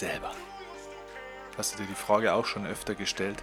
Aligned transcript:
selber? 0.00 0.32
Hast 1.56 1.74
du 1.74 1.82
dir 1.82 1.88
die 1.88 1.94
Frage 1.94 2.32
auch 2.32 2.46
schon 2.46 2.66
öfter 2.66 2.94
gestellt? 2.94 3.42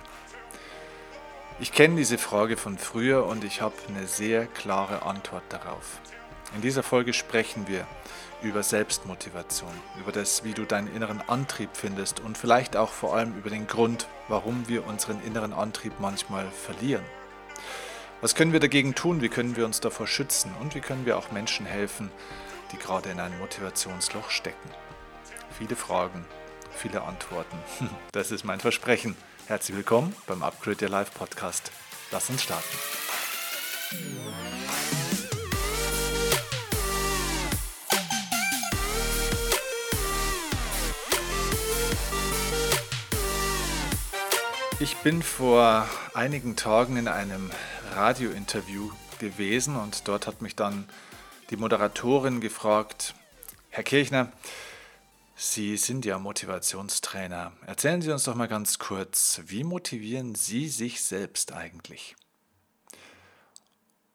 Ich 1.59 1.71
kenne 1.71 1.95
diese 1.95 2.17
Frage 2.17 2.57
von 2.57 2.77
früher 2.77 3.25
und 3.25 3.43
ich 3.43 3.61
habe 3.61 3.75
eine 3.87 4.07
sehr 4.07 4.47
klare 4.47 5.03
Antwort 5.03 5.43
darauf. 5.49 5.99
In 6.55 6.61
dieser 6.61 6.83
Folge 6.83 7.13
sprechen 7.13 7.67
wir 7.67 7.87
über 8.41 8.63
Selbstmotivation, 8.63 9.71
über 9.99 10.11
das, 10.11 10.43
wie 10.43 10.53
du 10.53 10.65
deinen 10.65 10.93
inneren 10.95 11.21
Antrieb 11.27 11.69
findest 11.73 12.19
und 12.19 12.37
vielleicht 12.37 12.75
auch 12.75 12.91
vor 12.91 13.15
allem 13.15 13.35
über 13.37 13.49
den 13.49 13.67
Grund, 13.67 14.07
warum 14.27 14.67
wir 14.67 14.85
unseren 14.85 15.21
inneren 15.23 15.53
Antrieb 15.53 15.93
manchmal 15.99 16.47
verlieren. 16.49 17.03
Was 18.21 18.33
können 18.33 18.53
wir 18.53 18.59
dagegen 18.59 18.95
tun? 18.95 19.21
Wie 19.21 19.29
können 19.29 19.55
wir 19.55 19.65
uns 19.65 19.79
davor 19.79 20.07
schützen? 20.07 20.51
Und 20.59 20.73
wie 20.73 20.81
können 20.81 21.05
wir 21.05 21.17
auch 21.17 21.31
Menschen 21.31 21.67
helfen, 21.67 22.11
die 22.71 22.77
gerade 22.77 23.09
in 23.09 23.19
einem 23.19 23.37
Motivationsloch 23.39 24.31
stecken? 24.31 24.69
Viele 25.57 25.75
Fragen, 25.75 26.25
viele 26.77 27.01
Antworten. 27.01 27.57
Das 28.11 28.31
ist 28.31 28.45
mein 28.45 28.59
Versprechen. 28.59 29.15
Herzlich 29.47 29.75
willkommen 29.75 30.15
beim 30.27 30.43
Upgrade 30.43 30.85
Your 30.85 30.91
Life 30.91 31.11
Podcast. 31.17 31.71
Lass 32.11 32.29
uns 32.29 32.43
starten. 32.43 32.77
Ich 44.79 44.95
bin 44.97 45.23
vor 45.23 45.89
einigen 46.13 46.55
Tagen 46.55 46.97
in 46.97 47.07
einem 47.07 47.49
Radiointerview 47.95 48.91
gewesen 49.19 49.75
und 49.75 50.07
dort 50.07 50.27
hat 50.27 50.43
mich 50.43 50.55
dann 50.55 50.87
die 51.49 51.57
Moderatorin 51.57 52.39
gefragt, 52.39 53.15
Herr 53.69 53.83
Kirchner, 53.83 54.31
Sie 55.39 55.77
sind 55.77 56.03
ja 56.03 56.17
Motivationstrainer. 56.17 57.51
Erzählen 57.67 58.01
Sie 58.01 58.11
uns 58.11 58.23
doch 58.23 58.33
mal 58.33 58.47
ganz 58.47 58.79
kurz, 58.79 59.39
wie 59.45 59.63
motivieren 59.63 60.33
Sie 60.33 60.67
sich 60.67 61.03
selbst 61.03 61.53
eigentlich? 61.53 62.15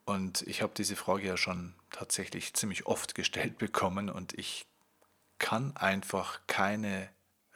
Und 0.05 0.43
ich 0.43 0.63
habe 0.63 0.73
diese 0.77 0.97
Frage 0.97 1.29
ja 1.29 1.37
schon 1.37 1.75
tatsächlich 1.93 2.55
ziemlich 2.55 2.87
oft 2.87 3.15
gestellt 3.15 3.57
bekommen 3.59 4.11
und 4.11 4.37
ich 4.37 4.67
kann 5.39 5.77
einfach 5.77 6.41
keine 6.49 7.09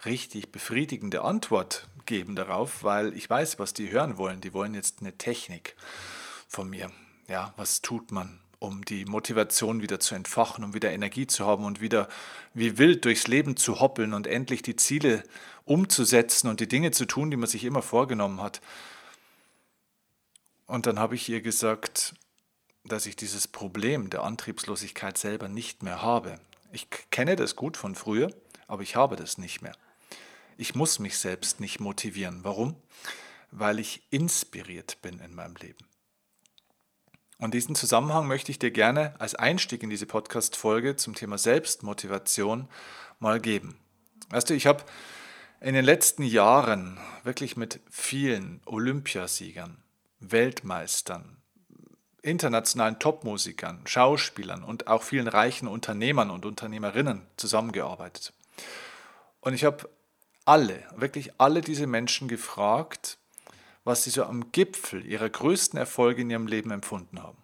richtig 0.05 0.53
befriedigende 0.53 1.23
Antwort 1.23 1.89
geben 2.05 2.37
darauf, 2.37 2.85
weil 2.85 3.15
ich 3.15 3.29
weiß, 3.29 3.59
was 3.59 3.75
die 3.75 3.91
hören 3.91 4.17
wollen. 4.17 4.41
Die 4.41 4.53
wollen 4.55 4.75
jetzt 4.75 5.01
eine 5.01 5.19
Technik 5.19 5.75
von 6.47 6.71
mir. 6.71 6.93
Ja, 7.27 7.53
was 7.57 7.83
tut 7.83 8.13
man, 8.13 8.41
um 8.59 8.85
die 8.85 9.05
Motivation 9.05 9.83
wieder 9.83 10.01
zu 10.01 10.15
entfachen, 10.15 10.65
um 10.65 10.75
wieder 10.75 10.91
Energie 10.93 11.27
zu 11.27 11.47
haben 11.47 11.65
und 11.65 11.81
wieder 11.81 12.09
wie 12.55 12.79
wild 12.79 13.05
durchs 13.05 13.27
Leben 13.27 13.57
zu 13.57 13.81
hoppeln 13.81 14.15
und 14.15 14.27
endlich 14.27 14.63
die 14.63 14.77
Ziele 14.77 15.23
umzusetzen 15.65 16.49
und 16.49 16.61
die 16.61 16.69
Dinge 16.69 16.91
zu 16.91 17.07
tun, 17.07 17.31
die 17.31 17.37
man 17.37 17.49
sich 17.49 17.65
immer 17.65 17.83
vorgenommen 17.83 18.41
hat. 18.41 18.61
Und 20.67 20.87
dann 20.87 20.99
habe 20.99 21.15
ich 21.15 21.29
ihr 21.29 21.43
gesagt, 21.43 22.15
dass 22.85 23.07
ich 23.07 23.17
dieses 23.17 23.49
Problem 23.49 24.11
der 24.11 24.23
Antriebslosigkeit 24.23 25.19
selber 25.19 25.49
nicht 25.49 25.83
mehr 25.83 26.03
habe. 26.03 26.39
Ich 26.73 26.89
kenne 27.11 27.37
das 27.37 27.57
gut 27.57 27.77
von 27.77 27.95
früher, 27.95 28.33
aber 28.67 28.83
ich 28.83 28.97
habe 28.97 29.17
das 29.17 29.39
nicht 29.39 29.63
mehr. 29.63 29.77
Ich 30.57 30.75
muss 30.75 30.99
mich 30.99 31.19
selbst 31.19 31.61
nicht 31.61 31.81
motivieren. 31.81 32.41
Warum? 32.43 32.77
Weil 33.51 33.79
ich 33.79 34.03
inspiriert 34.11 34.99
bin 35.03 35.19
in 35.21 35.35
meinem 35.35 35.57
Leben. 35.57 35.85
Und 37.39 37.53
diesen 37.53 37.75
Zusammenhang 37.75 38.27
möchte 38.27 38.51
ich 38.51 38.59
dir 38.59 38.71
gerne 38.71 39.15
als 39.19 39.35
Einstieg 39.35 39.83
in 39.83 39.91
diese 39.91 40.07
Podcast-Folge 40.07 40.97
zum 40.97 41.15
Thema 41.15 41.37
Selbstmotivation 41.37 42.69
mal 43.19 43.41
geben. 43.41 43.79
Weißt 44.31 44.49
du, 44.49 44.55
ich 44.55 44.67
habe 44.67 44.85
in 45.61 45.75
den 45.75 45.85
letzten 45.85 46.23
Jahren 46.23 46.99
wirklich 47.25 47.57
mit 47.57 47.81
vielen 47.91 48.61
Olympiasiegern, 48.65 49.83
Weltmeistern, 50.21 51.37
internationalen 52.23 52.99
Topmusikern, 52.99 53.83
Schauspielern 53.87 54.65
und 54.65 54.87
auch 54.89 55.03
vielen 55.03 55.29
reichen 55.29 55.69
Unternehmern 55.69 56.31
und 56.31 56.47
Unternehmerinnen 56.47 57.27
zusammengearbeitet. 57.37 58.33
Und 59.41 59.53
ich 59.55 59.65
habe 59.65 59.89
alle, 60.45 60.83
wirklich 60.97 61.39
alle 61.39 61.61
diese 61.61 61.87
Menschen 61.87 62.29
gefragt, 62.29 63.19
was 63.87 64.03
sie 64.03 64.11
so 64.11 64.25
am 64.25 64.51
Gipfel 64.51 65.07
ihrer 65.07 65.31
größten 65.31 65.79
Erfolge 65.79 66.23
in 66.23 66.31
ihrem 66.31 66.49
Leben 66.49 66.73
empfunden 66.73 67.23
haben. 67.23 67.39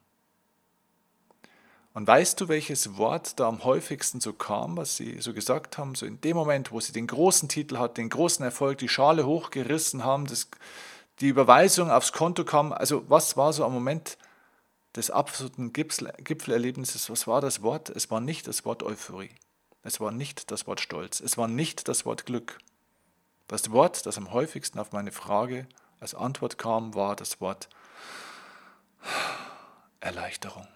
Und 1.94 2.08
weißt 2.08 2.40
du, 2.40 2.48
welches 2.48 2.96
Wort 2.96 3.38
da 3.38 3.46
am 3.46 3.62
häufigsten 3.62 4.20
so 4.20 4.32
kam, 4.32 4.76
was 4.76 4.96
sie 4.96 5.20
so 5.20 5.34
gesagt 5.34 5.78
haben, 5.78 5.94
so 5.94 6.04
in 6.04 6.20
dem 6.20 6.36
Moment, 6.36 6.72
wo 6.72 6.80
sie 6.80 6.92
den 6.92 7.06
großen 7.06 7.48
Titel 7.48 7.78
hatten, 7.78 7.94
den 7.94 8.08
großen 8.08 8.44
Erfolg, 8.44 8.78
die 8.78 8.88
Schale 8.88 9.24
hochgerissen 9.24 10.02
haben, 10.02 10.26
das, 10.26 10.48
die 11.20 11.28
Überweisung 11.28 11.92
aufs 11.92 12.12
Konto 12.12 12.44
kam, 12.44 12.72
also 12.72 13.08
was 13.08 13.36
war 13.36 13.52
so 13.52 13.64
am 13.64 13.72
Moment 13.72 14.18
des 14.96 15.12
absoluten 15.12 15.72
Gipfelerlebnisses, 15.72 17.08
was 17.08 17.28
war 17.28 17.40
das 17.40 17.62
Wort? 17.62 17.88
Es 17.88 18.10
war 18.10 18.20
nicht 18.20 18.48
das 18.48 18.64
Wort 18.64 18.82
Euphorie, 18.82 19.30
es 19.84 20.00
war 20.00 20.10
nicht 20.10 20.50
das 20.50 20.66
Wort 20.66 20.80
Stolz, 20.80 21.20
es 21.20 21.38
war 21.38 21.46
nicht 21.46 21.86
das 21.86 22.04
Wort 22.04 22.26
Glück, 22.26 22.58
das 23.46 23.70
Wort, 23.70 24.06
das 24.06 24.18
am 24.18 24.32
häufigsten 24.32 24.80
auf 24.80 24.90
meine 24.90 25.12
Frage 25.12 25.68
als 26.02 26.16
Antwort 26.16 26.58
kam, 26.58 26.94
war 26.94 27.14
das 27.14 27.40
Wort 27.40 27.68
Erleichterung. 30.00 30.66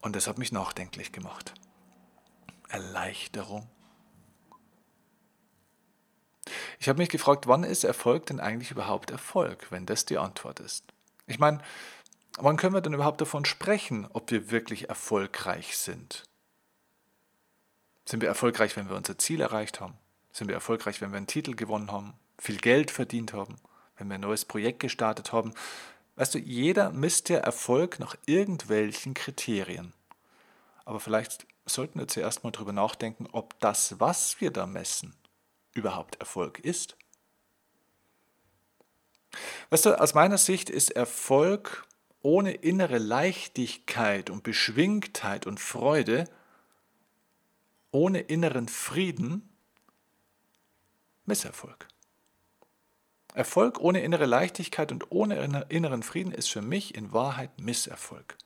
Und 0.00 0.16
das 0.16 0.26
hat 0.26 0.36
mich 0.36 0.50
nachdenklich 0.50 1.12
gemacht. 1.12 1.54
Erleichterung. 2.68 3.70
Ich 6.80 6.88
habe 6.88 6.98
mich 6.98 7.08
gefragt, 7.08 7.46
wann 7.46 7.62
ist 7.62 7.84
Erfolg 7.84 8.26
denn 8.26 8.40
eigentlich 8.40 8.72
überhaupt 8.72 9.12
Erfolg, 9.12 9.70
wenn 9.70 9.86
das 9.86 10.04
die 10.04 10.18
Antwort 10.18 10.58
ist? 10.58 10.84
Ich 11.26 11.38
meine, 11.38 11.60
wann 12.38 12.56
können 12.56 12.74
wir 12.74 12.80
denn 12.80 12.92
überhaupt 12.92 13.20
davon 13.20 13.44
sprechen, 13.44 14.08
ob 14.12 14.32
wir 14.32 14.50
wirklich 14.50 14.88
erfolgreich 14.88 15.78
sind? 15.78 16.24
Sind 18.04 18.20
wir 18.20 18.28
erfolgreich, 18.28 18.76
wenn 18.76 18.88
wir 18.88 18.96
unser 18.96 19.16
Ziel 19.16 19.40
erreicht 19.40 19.80
haben? 19.80 19.96
Sind 20.36 20.48
wir 20.48 20.54
erfolgreich, 20.54 21.00
wenn 21.00 21.12
wir 21.12 21.16
einen 21.16 21.26
Titel 21.26 21.54
gewonnen 21.54 21.90
haben, 21.90 22.12
viel 22.38 22.58
Geld 22.58 22.90
verdient 22.90 23.32
haben, 23.32 23.56
wenn 23.96 24.08
wir 24.08 24.16
ein 24.16 24.20
neues 24.20 24.44
Projekt 24.44 24.80
gestartet 24.80 25.32
haben? 25.32 25.54
Weißt 26.16 26.34
du, 26.34 26.38
jeder 26.38 26.90
misst 26.90 27.30
ja 27.30 27.38
Erfolg 27.38 27.98
nach 27.98 28.16
irgendwelchen 28.26 29.14
Kriterien. 29.14 29.94
Aber 30.84 31.00
vielleicht 31.00 31.46
sollten 31.64 31.98
wir 31.98 32.06
zuerst 32.06 32.44
mal 32.44 32.50
darüber 32.50 32.74
nachdenken, 32.74 33.26
ob 33.32 33.58
das, 33.60 33.98
was 33.98 34.38
wir 34.38 34.50
da 34.50 34.66
messen, 34.66 35.14
überhaupt 35.72 36.16
Erfolg 36.16 36.58
ist. 36.58 36.98
Weißt 39.70 39.86
du, 39.86 39.98
aus 39.98 40.12
meiner 40.12 40.36
Sicht 40.36 40.68
ist 40.68 40.90
Erfolg 40.90 41.86
ohne 42.20 42.52
innere 42.52 42.98
Leichtigkeit 42.98 44.28
und 44.28 44.42
Beschwingtheit 44.42 45.46
und 45.46 45.60
Freude 45.60 46.28
ohne 47.90 48.20
inneren 48.20 48.68
Frieden 48.68 49.55
Misserfolg. 51.26 51.86
Erfolg 53.34 53.80
ohne 53.80 54.00
innere 54.00 54.26
Leichtigkeit 54.26 54.90
und 54.92 55.10
ohne 55.10 55.66
inneren 55.68 56.02
Frieden 56.02 56.32
ist 56.32 56.48
für 56.48 56.62
mich 56.62 56.94
in 56.94 57.12
Wahrheit 57.12 57.60
Misserfolg. 57.60 58.38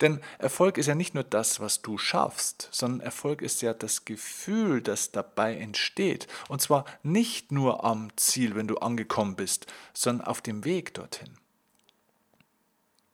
Denn 0.00 0.20
Erfolg 0.38 0.78
ist 0.78 0.86
ja 0.86 0.94
nicht 0.94 1.14
nur 1.14 1.24
das, 1.24 1.60
was 1.60 1.82
du 1.82 1.98
schaffst, 1.98 2.68
sondern 2.70 3.00
Erfolg 3.00 3.42
ist 3.42 3.62
ja 3.62 3.74
das 3.74 4.04
Gefühl, 4.04 4.80
das 4.80 5.10
dabei 5.10 5.56
entsteht. 5.56 6.26
Und 6.48 6.62
zwar 6.62 6.84
nicht 7.02 7.52
nur 7.52 7.84
am 7.84 8.08
Ziel, 8.16 8.54
wenn 8.54 8.68
du 8.68 8.78
angekommen 8.78 9.36
bist, 9.36 9.66
sondern 9.92 10.26
auf 10.26 10.40
dem 10.40 10.64
Weg 10.64 10.94
dorthin. 10.94 11.36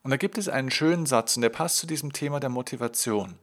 Und 0.02 0.10
da 0.10 0.16
gibt 0.16 0.36
es 0.36 0.48
einen 0.48 0.70
schönen 0.70 1.06
Satz 1.06 1.36
und 1.36 1.42
der 1.42 1.48
passt 1.48 1.78
zu 1.78 1.86
diesem 1.86 2.12
Thema 2.12 2.40
der 2.40 2.50
Motivation. 2.50 3.36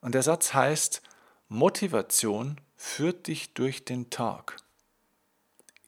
Und 0.00 0.14
der 0.14 0.22
Satz 0.22 0.54
heißt, 0.54 1.02
Motivation 1.48 2.60
führt 2.78 3.26
dich 3.26 3.52
durch 3.54 3.84
den 3.84 4.08
Tag. 4.08 4.56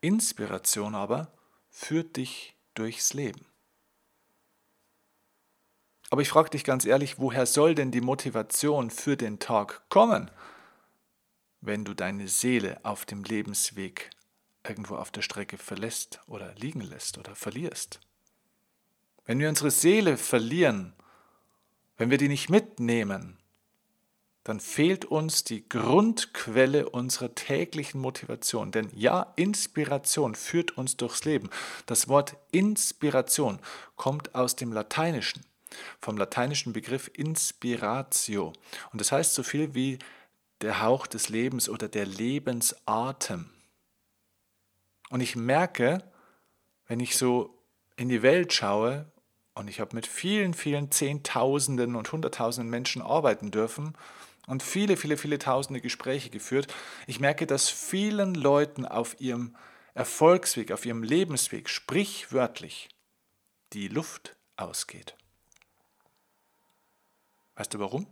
Inspiration 0.00 0.94
aber 0.96 1.32
führt 1.70 2.16
dich 2.16 2.56
durchs 2.74 3.14
Leben. 3.14 3.46
Aber 6.10 6.20
ich 6.20 6.28
frage 6.28 6.50
dich 6.50 6.64
ganz 6.64 6.84
ehrlich, 6.84 7.20
woher 7.20 7.46
soll 7.46 7.76
denn 7.76 7.92
die 7.92 8.00
Motivation 8.00 8.90
für 8.90 9.16
den 9.16 9.38
Tag 9.38 9.88
kommen, 9.88 10.32
wenn 11.60 11.84
du 11.84 11.94
deine 11.94 12.26
Seele 12.26 12.80
auf 12.82 13.06
dem 13.06 13.22
Lebensweg 13.22 14.10
irgendwo 14.66 14.96
auf 14.96 15.12
der 15.12 15.22
Strecke 15.22 15.58
verlässt 15.58 16.20
oder 16.26 16.54
liegen 16.56 16.80
lässt 16.80 17.18
oder 17.18 17.36
verlierst? 17.36 18.00
Wenn 19.26 19.38
wir 19.38 19.48
unsere 19.48 19.70
Seele 19.70 20.16
verlieren, 20.16 20.92
wenn 21.96 22.10
wir 22.10 22.18
die 22.18 22.28
nicht 22.28 22.50
mitnehmen, 22.50 23.39
dann 24.50 24.58
fehlt 24.58 25.04
uns 25.04 25.44
die 25.44 25.68
Grundquelle 25.68 26.88
unserer 26.88 27.36
täglichen 27.36 28.00
Motivation. 28.00 28.72
Denn 28.72 28.90
ja, 28.92 29.32
Inspiration 29.36 30.34
führt 30.34 30.76
uns 30.76 30.96
durchs 30.96 31.24
Leben. 31.24 31.48
Das 31.86 32.08
Wort 32.08 32.36
Inspiration 32.50 33.60
kommt 33.94 34.34
aus 34.34 34.56
dem 34.56 34.72
Lateinischen, 34.72 35.44
vom 36.00 36.16
lateinischen 36.16 36.72
Begriff 36.72 37.08
Inspiratio. 37.14 38.52
Und 38.90 39.00
das 39.00 39.12
heißt 39.12 39.34
so 39.34 39.44
viel 39.44 39.76
wie 39.76 40.00
der 40.62 40.82
Hauch 40.82 41.06
des 41.06 41.28
Lebens 41.28 41.68
oder 41.68 41.86
der 41.88 42.06
Lebensatem. 42.06 43.50
Und 45.10 45.20
ich 45.20 45.36
merke, 45.36 46.02
wenn 46.88 46.98
ich 46.98 47.16
so 47.16 47.56
in 47.94 48.08
die 48.08 48.22
Welt 48.22 48.52
schaue, 48.52 49.06
und 49.54 49.68
ich 49.68 49.78
habe 49.78 49.94
mit 49.94 50.08
vielen, 50.08 50.54
vielen 50.54 50.90
Zehntausenden 50.90 51.94
und 51.94 52.10
Hunderttausenden 52.10 52.68
Menschen 52.68 53.02
arbeiten 53.02 53.52
dürfen 53.52 53.94
und 54.50 54.64
viele, 54.64 54.96
viele, 54.96 55.16
viele 55.16 55.38
Tausende 55.38 55.80
Gespräche 55.80 56.28
geführt, 56.28 56.66
ich 57.06 57.20
merke, 57.20 57.46
dass 57.46 57.68
vielen 57.68 58.34
Leuten 58.34 58.84
auf 58.84 59.20
ihrem 59.20 59.56
Erfolgsweg, 59.94 60.72
auf 60.72 60.84
ihrem 60.84 61.04
Lebensweg, 61.04 61.68
sprichwörtlich, 61.68 62.88
die 63.72 63.86
Luft 63.86 64.34
ausgeht. 64.56 65.14
Weißt 67.54 67.72
du 67.72 67.78
warum? 67.78 68.08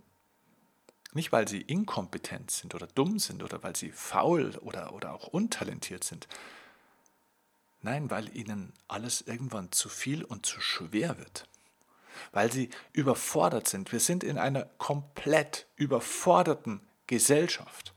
Nicht, 1.13 1.33
weil 1.33 1.49
sie 1.49 1.61
inkompetent 1.61 2.53
sind 2.53 2.73
oder 2.73 2.87
dumm 2.87 3.19
sind 3.19 3.43
oder 3.43 3.65
weil 3.65 3.75
sie 3.75 3.91
faul 3.91 4.57
oder, 4.59 4.93
oder 4.93 5.15
auch 5.15 5.27
untalentiert 5.27 6.05
sind. 6.05 6.29
Nein, 7.81 8.11
weil 8.11 8.37
ihnen 8.37 8.73
alles 8.87 9.23
irgendwann 9.23 9.73
zu 9.73 9.89
viel 9.89 10.23
und 10.23 10.47
zu 10.47 10.61
schwer 10.61 11.19
wird. 11.19 11.49
Weil 12.33 12.53
sie 12.53 12.71
überfordert 12.93 13.69
sind. 13.69 13.93
Wir 13.93 14.01
sind 14.01 14.25
in 14.25 14.39
einer 14.39 14.65
komplett 14.79 15.67
überforderten 15.77 16.81
Gesellschaft. 17.07 17.95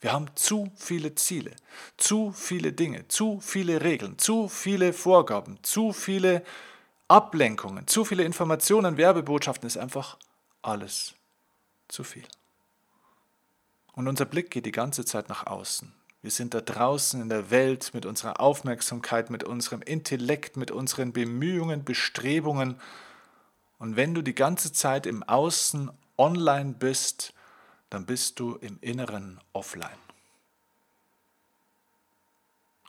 Wir 0.00 0.12
haben 0.12 0.26
zu 0.34 0.70
viele 0.76 1.14
Ziele, 1.14 1.52
zu 1.98 2.32
viele 2.32 2.72
Dinge, 2.72 3.06
zu 3.08 3.40
viele 3.40 3.82
Regeln, 3.82 4.18
zu 4.18 4.48
viele 4.48 4.92
Vorgaben, 4.94 5.58
zu 5.62 5.92
viele 5.92 6.42
Ablenkungen, 7.06 7.86
zu 7.86 8.04
viele 8.04 8.24
Informationen, 8.24 8.96
Werbebotschaften 8.96 9.66
ist 9.66 9.76
einfach 9.76 10.16
alles 10.62 11.14
zu 11.88 12.02
viel. 12.02 12.24
Und 13.92 14.08
unser 14.08 14.24
Blick 14.24 14.50
geht 14.50 14.64
die 14.64 14.72
ganze 14.72 15.04
Zeit 15.04 15.28
nach 15.28 15.46
außen. 15.46 15.92
Wir 16.22 16.30
sind 16.30 16.54
da 16.54 16.60
draußen 16.60 17.20
in 17.20 17.28
der 17.28 17.50
Welt 17.50 17.92
mit 17.94 18.06
unserer 18.06 18.40
Aufmerksamkeit, 18.40 19.30
mit 19.30 19.42
unserem 19.42 19.82
Intellekt, 19.82 20.56
mit 20.56 20.70
unseren 20.70 21.12
Bemühungen, 21.12 21.84
Bestrebungen. 21.84 22.80
Und 23.80 23.96
wenn 23.96 24.14
du 24.14 24.20
die 24.20 24.34
ganze 24.34 24.72
Zeit 24.74 25.06
im 25.06 25.22
Außen 25.22 25.90
online 26.18 26.74
bist, 26.74 27.32
dann 27.88 28.04
bist 28.04 28.38
du 28.38 28.56
im 28.56 28.78
Inneren 28.82 29.40
offline. 29.54 29.98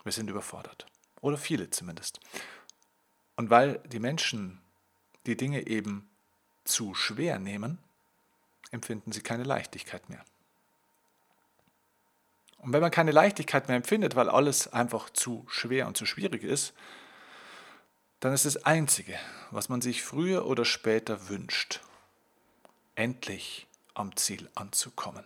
Wir 0.04 0.12
sind 0.12 0.28
überfordert. 0.28 0.86
Oder 1.22 1.38
viele 1.38 1.70
zumindest. 1.70 2.20
Und 3.36 3.48
weil 3.48 3.78
die 3.86 4.00
Menschen 4.00 4.60
die 5.24 5.36
Dinge 5.36 5.66
eben 5.66 6.10
zu 6.64 6.94
schwer 6.94 7.38
nehmen, 7.38 7.78
empfinden 8.70 9.12
sie 9.12 9.22
keine 9.22 9.44
Leichtigkeit 9.44 10.10
mehr. 10.10 10.22
Und 12.58 12.74
wenn 12.74 12.82
man 12.82 12.90
keine 12.90 13.12
Leichtigkeit 13.12 13.66
mehr 13.68 13.78
empfindet, 13.78 14.14
weil 14.14 14.28
alles 14.28 14.70
einfach 14.70 15.08
zu 15.08 15.46
schwer 15.48 15.86
und 15.86 15.96
zu 15.96 16.04
schwierig 16.04 16.42
ist, 16.42 16.74
dann 18.22 18.32
ist 18.32 18.44
das 18.44 18.64
Einzige, 18.64 19.18
was 19.50 19.68
man 19.68 19.80
sich 19.80 20.04
früher 20.04 20.46
oder 20.46 20.64
später 20.64 21.28
wünscht, 21.28 21.80
endlich 22.94 23.66
am 23.94 24.14
Ziel 24.14 24.48
anzukommen. 24.54 25.24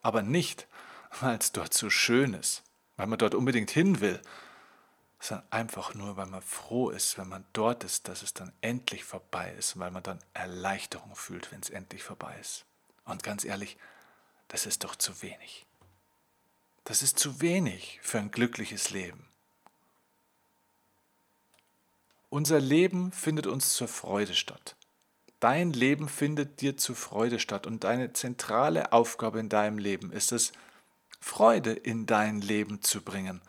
Aber 0.00 0.22
nicht, 0.22 0.66
weil 1.20 1.36
es 1.36 1.52
dort 1.52 1.74
so 1.74 1.90
schön 1.90 2.32
ist, 2.32 2.62
weil 2.96 3.06
man 3.06 3.18
dort 3.18 3.34
unbedingt 3.34 3.70
hin 3.70 4.00
will, 4.00 4.18
sondern 5.20 5.46
einfach 5.50 5.92
nur, 5.92 6.16
weil 6.16 6.24
man 6.24 6.40
froh 6.40 6.88
ist, 6.88 7.18
wenn 7.18 7.28
man 7.28 7.44
dort 7.52 7.84
ist, 7.84 8.08
dass 8.08 8.22
es 8.22 8.32
dann 8.32 8.50
endlich 8.62 9.04
vorbei 9.04 9.52
ist, 9.58 9.78
weil 9.78 9.90
man 9.90 10.02
dann 10.02 10.18
Erleichterung 10.32 11.14
fühlt, 11.14 11.52
wenn 11.52 11.60
es 11.60 11.68
endlich 11.68 12.02
vorbei 12.02 12.34
ist. 12.40 12.64
Und 13.04 13.22
ganz 13.22 13.44
ehrlich, 13.44 13.76
das 14.48 14.64
ist 14.64 14.84
doch 14.84 14.96
zu 14.96 15.20
wenig. 15.20 15.66
Das 16.84 17.02
ist 17.02 17.18
zu 17.18 17.42
wenig 17.42 18.00
für 18.02 18.20
ein 18.20 18.30
glückliches 18.30 18.88
Leben. 18.88 19.28
Unser 22.32 22.60
Leben 22.60 23.12
findet 23.12 23.46
uns 23.46 23.74
zur 23.74 23.88
Freude 23.88 24.32
statt. 24.32 24.74
Dein 25.38 25.74
Leben 25.74 26.08
findet 26.08 26.62
dir 26.62 26.78
zur 26.78 26.96
Freude 26.96 27.38
statt 27.38 27.66
und 27.66 27.84
deine 27.84 28.14
zentrale 28.14 28.94
Aufgabe 28.94 29.38
in 29.38 29.50
deinem 29.50 29.76
Leben 29.76 30.10
ist 30.10 30.32
es, 30.32 30.52
Freude 31.20 31.72
in 31.72 32.06
dein 32.06 32.40
Leben 32.40 32.80
zu 32.80 33.02
bringen 33.02 33.42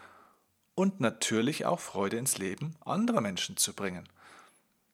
und 0.75 0.99
natürlich 0.99 1.65
auch 1.65 1.79
Freude 1.79 2.17
ins 2.17 2.37
Leben 2.37 2.75
anderer 2.83 3.21
Menschen 3.21 3.55
zu 3.55 3.71
bringen. 3.71 4.09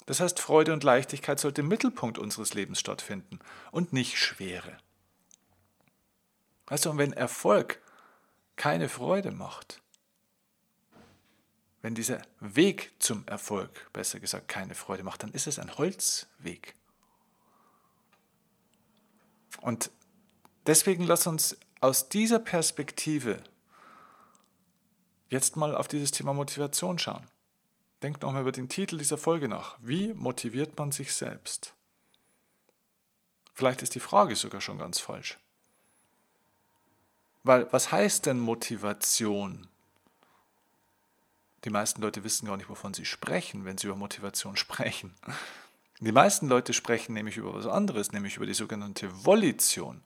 Das 0.05 0.19
heißt, 0.19 0.39
Freude 0.39 0.71
und 0.71 0.83
Leichtigkeit 0.83 1.39
sollte 1.39 1.61
im 1.61 1.67
Mittelpunkt 1.67 2.19
unseres 2.19 2.53
Lebens 2.53 2.79
stattfinden 2.79 3.39
und 3.71 3.91
nicht 3.91 4.19
Schwere. 4.19 4.77
Weißt 6.67 6.85
du, 6.85 6.91
und 6.91 6.99
wenn 6.99 7.13
Erfolg 7.13 7.81
keine 8.55 8.87
Freude 8.87 9.31
macht, 9.31 9.81
wenn 11.81 11.95
dieser 11.95 12.21
Weg 12.39 12.91
zum 12.99 13.25
Erfolg, 13.27 13.91
besser 13.93 14.19
gesagt, 14.19 14.47
keine 14.47 14.75
Freude 14.75 15.03
macht, 15.03 15.23
dann 15.23 15.31
ist 15.31 15.47
es 15.47 15.59
ein 15.59 15.77
Holzweg. 15.77 16.75
Und 19.61 19.91
deswegen 20.65 21.03
lass 21.03 21.25
uns 21.27 21.57
aus 21.79 22.09
dieser 22.09 22.39
Perspektive 22.39 23.41
jetzt 25.29 25.55
mal 25.55 25.75
auf 25.75 25.87
dieses 25.87 26.11
Thema 26.11 26.33
Motivation 26.33 26.99
schauen. 26.99 27.25
Denkt 28.03 28.23
nochmal 28.23 28.41
über 28.41 28.51
den 28.51 28.69
Titel 28.69 28.97
dieser 28.97 29.17
Folge 29.17 29.47
nach. 29.47 29.77
Wie 29.81 30.13
motiviert 30.13 30.77
man 30.77 30.91
sich 30.91 31.13
selbst? 31.13 31.73
Vielleicht 33.53 33.81
ist 33.81 33.95
die 33.95 33.99
Frage 33.99 34.35
sogar 34.35 34.61
schon 34.61 34.77
ganz 34.77 34.99
falsch. 34.99 35.37
Weil 37.43 37.71
was 37.71 37.91
heißt 37.91 38.25
denn 38.25 38.39
Motivation? 38.39 39.68
Die 41.65 41.69
meisten 41.69 42.01
Leute 42.01 42.23
wissen 42.23 42.47
gar 42.47 42.57
nicht, 42.57 42.69
wovon 42.69 42.93
sie 42.93 43.05
sprechen, 43.05 43.65
wenn 43.65 43.77
sie 43.77 43.87
über 43.87 43.95
Motivation 43.95 44.55
sprechen. 44.57 45.13
Die 45.99 46.11
meisten 46.11 46.47
Leute 46.47 46.73
sprechen 46.73 47.13
nämlich 47.13 47.37
über 47.37 47.53
was 47.53 47.67
anderes, 47.67 48.13
nämlich 48.13 48.37
über 48.37 48.45
die 48.45 48.53
sogenannte 48.53 49.09
Volition. 49.25 50.01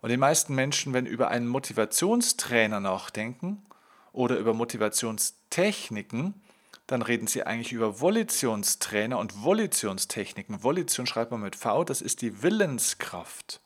Und 0.00 0.10
die 0.10 0.16
meisten 0.16 0.54
Menschen, 0.54 0.92
wenn 0.92 1.04
über 1.04 1.28
einen 1.28 1.46
Motivationstrainer 1.46 2.80
nachdenken 2.80 3.66
oder 4.12 4.38
über 4.38 4.54
Motivationstechniken, 4.54 6.40
dann 6.86 7.02
reden 7.02 7.26
sie 7.26 7.42
eigentlich 7.42 7.72
über 7.72 8.00
Volitionstrainer 8.00 9.18
und 9.18 9.42
Volitionstechniken. 9.42 10.62
Volition 10.62 11.06
schreibt 11.06 11.32
man 11.32 11.42
mit 11.42 11.56
V, 11.56 11.84
das 11.84 12.00
ist 12.00 12.22
die 12.22 12.42
Willenskraft. 12.42 13.60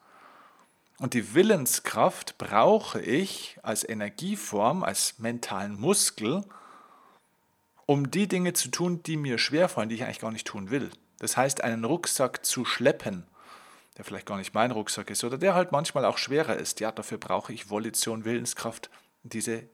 Und 0.98 1.14
die 1.14 1.34
Willenskraft 1.34 2.36
brauche 2.38 3.00
ich 3.00 3.58
als 3.62 3.88
Energieform, 3.88 4.82
als 4.82 5.18
mentalen 5.18 5.78
Muskel, 5.78 6.44
um 7.90 8.12
die 8.12 8.28
Dinge 8.28 8.52
zu 8.52 8.68
tun, 8.68 9.02
die 9.02 9.16
mir 9.16 9.36
schwerfallen, 9.36 9.88
die 9.88 9.96
ich 9.96 10.04
eigentlich 10.04 10.20
gar 10.20 10.30
nicht 10.30 10.46
tun 10.46 10.70
will. 10.70 10.92
Das 11.18 11.36
heißt, 11.36 11.64
einen 11.64 11.84
Rucksack 11.84 12.46
zu 12.46 12.64
schleppen, 12.64 13.26
der 13.96 14.04
vielleicht 14.04 14.26
gar 14.26 14.36
nicht 14.36 14.54
mein 14.54 14.70
Rucksack 14.70 15.10
ist 15.10 15.24
oder 15.24 15.36
der 15.38 15.56
halt 15.56 15.72
manchmal 15.72 16.04
auch 16.04 16.16
schwerer 16.16 16.54
ist. 16.54 16.78
Ja, 16.78 16.92
dafür 16.92 17.18
brauche 17.18 17.52
ich 17.52 17.68
Volition, 17.68 18.24
Willenskraft, 18.24 18.90
diese, 19.24 19.64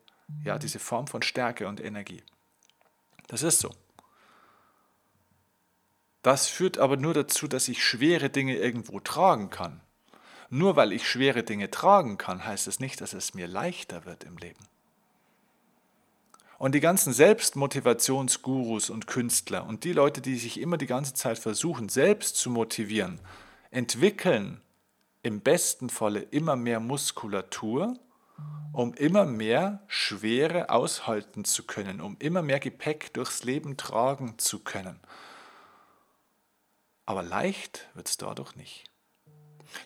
ja, 0.43 0.59
diese 0.59 0.79
Form 0.79 1.09
von 1.09 1.21
Stärke 1.21 1.69
und 1.69 1.79
Energie. 1.79 2.23
Das 3.27 3.43
ist 3.43 3.61
so. 3.61 3.71
Das 6.23 6.47
führt 6.47 6.79
aber 6.79 6.97
nur 6.97 7.13
dazu, 7.13 7.47
dass 7.47 7.69
ich 7.69 7.85
schwere 7.85 8.31
Dinge 8.31 8.57
irgendwo 8.57 8.99
tragen 8.99 9.51
kann. 9.51 9.83
Nur 10.49 10.75
weil 10.75 10.95
ich 10.95 11.07
schwere 11.07 11.43
Dinge 11.43 11.71
tragen 11.71 12.17
kann, 12.17 12.47
heißt 12.47 12.67
es 12.67 12.81
nicht, 12.81 13.03
dass 13.03 13.13
es 13.13 13.35
mir 13.35 13.47
leichter 13.47 14.07
wird 14.07 14.25
im 14.25 14.39
Leben. 14.39 14.67
Und 16.59 16.75
die 16.75 16.81
ganzen 16.81 17.13
Selbstmotivationsgurus 17.13 18.91
und 18.91 19.07
Künstler 19.07 19.67
und 19.67 19.85
die 19.85 19.93
Leute, 19.93 20.21
die 20.21 20.37
sich 20.37 20.61
immer 20.61 20.79
die 20.79 20.87
ganze 20.87 21.15
Zeit 21.15 21.39
versuchen, 21.39 21.89
selbst 21.89 22.37
zu 22.37 22.51
motivieren, 22.51 23.21
entwickeln 23.71 24.61
im 25.23 25.41
besten 25.41 25.91
Falle 25.91 26.21
immer 26.21 26.57
mehr 26.57 26.81
Muskulatur 26.81 27.99
um 28.73 28.93
immer 28.95 29.25
mehr 29.25 29.81
Schwere 29.87 30.69
aushalten 30.69 31.45
zu 31.45 31.65
können, 31.65 32.03
um 32.03 32.17
immer 32.19 32.43
mehr 32.43 32.61
Gepäck 32.61 33.13
durchs 33.15 33.43
Leben 33.43 33.77
tragen 33.79 34.39
zu 34.39 34.59
können. 34.59 35.01
Aber 37.07 37.23
leicht 37.23 37.89
wird 37.95 38.09
es 38.09 38.19
dadurch 38.19 38.55
nicht. 38.55 38.85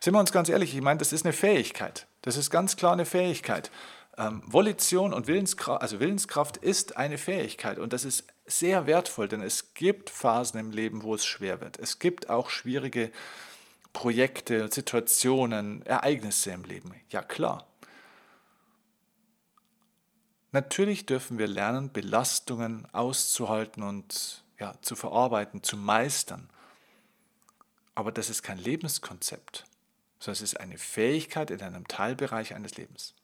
Sind 0.01 0.15
wir 0.15 0.21
uns 0.21 0.33
ganz 0.33 0.49
ehrlich, 0.49 0.75
ich 0.75 0.83
meine, 0.83 0.99
das 0.99 1.13
ist 1.13 1.25
eine 1.25 1.33
Fähigkeit. 1.33 2.09
Das 2.23 2.37
ist 2.37 2.51
ganz 2.51 2.77
klar 2.77 2.93
eine 2.93 3.07
Fähigkeit. 3.07 3.71
Ähm, 4.21 4.43
Volition 4.45 5.15
und 5.15 5.29
Willenskraft, 5.29 5.81
also 5.81 5.99
Willenskraft 5.99 6.59
ist 6.59 6.99
eine 6.99 7.17
Fähigkeit 7.17 7.79
und 7.79 7.95
das 7.95 8.05
ist 8.05 8.27
sehr 8.45 8.87
wertvoll, 8.87 9.29
denn 9.29 9.41
es 9.41 9.73
gibt 9.73 10.11
Phasen 10.11 10.61
im 10.61 10.73
Leben, 10.73 11.03
wo 11.03 11.15
es 11.15 11.25
schwer 11.25 11.63
wird. 11.63 11.79
Es 11.79 11.99
gibt 11.99 12.29
auch 12.29 12.51
schwierige 12.51 13.11
Projekte, 13.95 14.69
Situationen, 14.71 15.81
Ereignisse 15.87 16.51
im 16.51 16.65
Leben. 16.65 16.95
Ja 17.09 17.23
klar. 17.23 17.67
Natürlich 20.53 21.07
dürfen 21.07 21.39
wir 21.39 21.47
lernen, 21.47 21.91
Belastungen 21.91 22.87
auszuhalten 22.93 23.83
und 23.83 24.45
ja, 24.59 24.75
zu 24.83 24.97
verarbeiten, 24.97 25.63
zu 25.63 25.79
meistern. 25.79 26.51
Aber 27.95 28.13
das 28.13 28.29
ist 28.29 28.43
kein 28.43 28.59
Lebenskonzept. 28.59 29.65
sondern 30.19 30.35
es 30.35 30.43
ist 30.43 30.61
eine 30.61 30.77
Fähigkeit 30.77 31.51
in 31.51 31.63
einem 31.63 31.89
Teilbereich 31.89 32.55
eines 32.55 32.77
Lebens. 32.77 33.15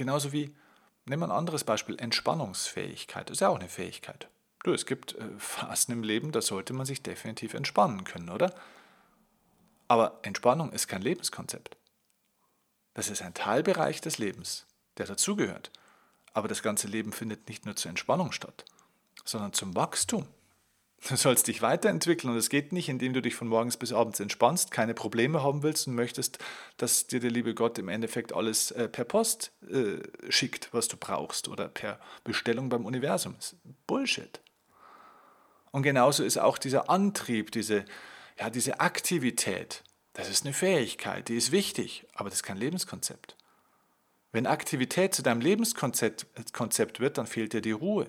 Genauso 0.00 0.32
wie, 0.32 0.56
nehmen 1.04 1.20
wir 1.20 1.26
ein 1.26 1.38
anderes 1.38 1.62
Beispiel, 1.62 1.98
Entspannungsfähigkeit. 1.98 3.28
Das 3.28 3.36
ist 3.36 3.40
ja 3.40 3.50
auch 3.50 3.58
eine 3.58 3.68
Fähigkeit. 3.68 4.30
Du, 4.64 4.72
es 4.72 4.86
gibt 4.86 5.14
äh, 5.14 5.28
Phasen 5.38 5.92
im 5.92 6.02
Leben, 6.02 6.32
da 6.32 6.40
sollte 6.40 6.72
man 6.72 6.86
sich 6.86 7.02
definitiv 7.02 7.52
entspannen 7.52 8.04
können, 8.04 8.30
oder? 8.30 8.54
Aber 9.88 10.18
Entspannung 10.22 10.72
ist 10.72 10.88
kein 10.88 11.02
Lebenskonzept. 11.02 11.76
Das 12.94 13.10
ist 13.10 13.20
ein 13.20 13.34
Teilbereich 13.34 14.00
des 14.00 14.16
Lebens, 14.16 14.64
der 14.96 15.04
dazugehört. 15.04 15.70
Aber 16.32 16.48
das 16.48 16.62
ganze 16.62 16.88
Leben 16.88 17.12
findet 17.12 17.46
nicht 17.50 17.66
nur 17.66 17.76
zur 17.76 17.90
Entspannung 17.90 18.32
statt, 18.32 18.64
sondern 19.26 19.52
zum 19.52 19.76
Wachstum. 19.76 20.26
Du 21.08 21.16
sollst 21.16 21.46
dich 21.46 21.62
weiterentwickeln 21.62 22.30
und 22.30 22.38
es 22.38 22.50
geht 22.50 22.72
nicht, 22.72 22.88
indem 22.88 23.14
du 23.14 23.22
dich 23.22 23.34
von 23.34 23.48
morgens 23.48 23.78
bis 23.78 23.92
abends 23.92 24.20
entspannst, 24.20 24.70
keine 24.70 24.92
Probleme 24.92 25.42
haben 25.42 25.62
willst 25.62 25.88
und 25.88 25.94
möchtest, 25.94 26.38
dass 26.76 27.06
dir 27.06 27.20
der 27.20 27.30
liebe 27.30 27.54
Gott 27.54 27.78
im 27.78 27.88
Endeffekt 27.88 28.34
alles 28.34 28.70
äh, 28.72 28.86
per 28.86 29.04
Post 29.04 29.52
äh, 29.70 29.98
schickt, 30.30 30.68
was 30.72 30.88
du 30.88 30.98
brauchst 30.98 31.48
oder 31.48 31.68
per 31.68 31.98
Bestellung 32.22 32.68
beim 32.68 32.84
Universum. 32.84 33.34
Das 33.36 33.52
ist 33.52 33.56
Bullshit. 33.86 34.40
Und 35.70 35.82
genauso 35.82 36.22
ist 36.22 36.38
auch 36.38 36.58
dieser 36.58 36.90
Antrieb, 36.90 37.50
diese, 37.52 37.84
ja, 38.38 38.50
diese 38.50 38.80
Aktivität, 38.80 39.82
das 40.12 40.28
ist 40.28 40.44
eine 40.44 40.52
Fähigkeit, 40.52 41.28
die 41.28 41.36
ist 41.36 41.50
wichtig, 41.50 42.06
aber 42.12 42.28
das 42.28 42.40
ist 42.40 42.42
kein 42.42 42.58
Lebenskonzept. 42.58 43.36
Wenn 44.32 44.46
Aktivität 44.46 45.14
zu 45.14 45.22
deinem 45.22 45.40
Lebenskonzept 45.40 46.52
Konzept 46.52 47.00
wird, 47.00 47.18
dann 47.18 47.26
fehlt 47.26 47.52
dir 47.52 47.62
die 47.62 47.72
Ruhe. 47.72 48.06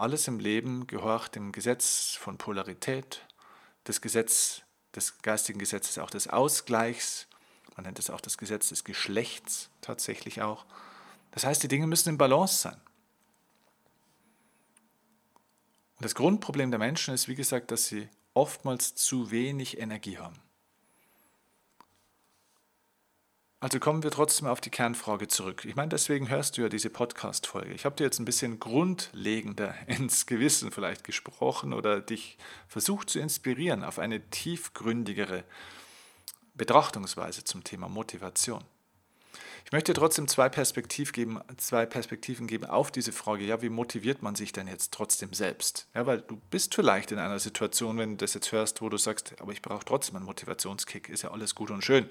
Alles 0.00 0.26
im 0.28 0.38
Leben 0.38 0.86
gehorcht 0.86 1.34
dem 1.34 1.52
Gesetz 1.52 2.16
von 2.18 2.38
Polarität, 2.38 3.20
das 3.84 4.00
Gesetz 4.00 4.62
des 4.96 5.18
geistigen 5.18 5.58
Gesetzes 5.58 5.98
auch 5.98 6.08
des 6.08 6.26
Ausgleichs, 6.26 7.26
man 7.76 7.84
nennt 7.84 7.98
es 7.98 8.08
auch 8.08 8.22
das 8.22 8.38
Gesetz 8.38 8.70
des 8.70 8.84
Geschlechts 8.84 9.68
tatsächlich 9.82 10.40
auch. 10.40 10.64
Das 11.32 11.44
heißt, 11.44 11.62
die 11.62 11.68
Dinge 11.68 11.86
müssen 11.86 12.08
im 12.08 12.16
Balance 12.16 12.62
sein. 12.62 12.80
Und 15.96 16.04
das 16.06 16.14
Grundproblem 16.14 16.70
der 16.70 16.78
Menschen 16.78 17.12
ist, 17.12 17.28
wie 17.28 17.34
gesagt, 17.34 17.70
dass 17.70 17.84
sie 17.84 18.08
oftmals 18.32 18.94
zu 18.94 19.30
wenig 19.30 19.78
Energie 19.78 20.16
haben. 20.16 20.40
Also 23.62 23.78
kommen 23.78 24.02
wir 24.02 24.10
trotzdem 24.10 24.48
auf 24.48 24.62
die 24.62 24.70
Kernfrage 24.70 25.28
zurück. 25.28 25.66
Ich 25.66 25.76
meine, 25.76 25.90
deswegen 25.90 26.30
hörst 26.30 26.56
du 26.56 26.62
ja 26.62 26.70
diese 26.70 26.88
Podcast-Folge. 26.88 27.74
Ich 27.74 27.84
habe 27.84 27.94
dir 27.94 28.04
jetzt 28.04 28.18
ein 28.18 28.24
bisschen 28.24 28.58
grundlegender 28.58 29.74
ins 29.86 30.24
Gewissen 30.24 30.72
vielleicht 30.72 31.04
gesprochen 31.04 31.74
oder 31.74 32.00
dich 32.00 32.38
versucht 32.68 33.10
zu 33.10 33.18
inspirieren 33.18 33.84
auf 33.84 33.98
eine 33.98 34.30
tiefgründigere 34.30 35.44
Betrachtungsweise 36.54 37.44
zum 37.44 37.62
Thema 37.62 37.90
Motivation. 37.90 38.64
Ich 39.66 39.72
möchte 39.72 39.92
trotzdem 39.92 40.26
zwei, 40.26 40.48
Perspektiv 40.48 41.12
geben, 41.12 41.38
zwei 41.58 41.84
Perspektiven 41.84 42.46
geben 42.46 42.64
auf 42.64 42.90
diese 42.90 43.12
Frage, 43.12 43.44
ja, 43.44 43.60
wie 43.60 43.68
motiviert 43.68 44.22
man 44.22 44.36
sich 44.36 44.52
denn 44.52 44.68
jetzt 44.68 44.92
trotzdem 44.92 45.34
selbst? 45.34 45.86
Ja, 45.94 46.06
weil 46.06 46.22
du 46.22 46.40
bist 46.50 46.74
vielleicht 46.74 47.12
in 47.12 47.18
einer 47.18 47.38
Situation, 47.38 47.98
wenn 47.98 48.12
du 48.12 48.16
das 48.16 48.32
jetzt 48.32 48.52
hörst, 48.52 48.80
wo 48.80 48.88
du 48.88 48.96
sagst, 48.96 49.34
aber 49.38 49.52
ich 49.52 49.60
brauche 49.60 49.84
trotzdem 49.84 50.16
einen 50.16 50.24
Motivationskick, 50.24 51.10
ist 51.10 51.22
ja 51.22 51.30
alles 51.30 51.54
gut 51.54 51.70
und 51.70 51.84
schön. 51.84 52.08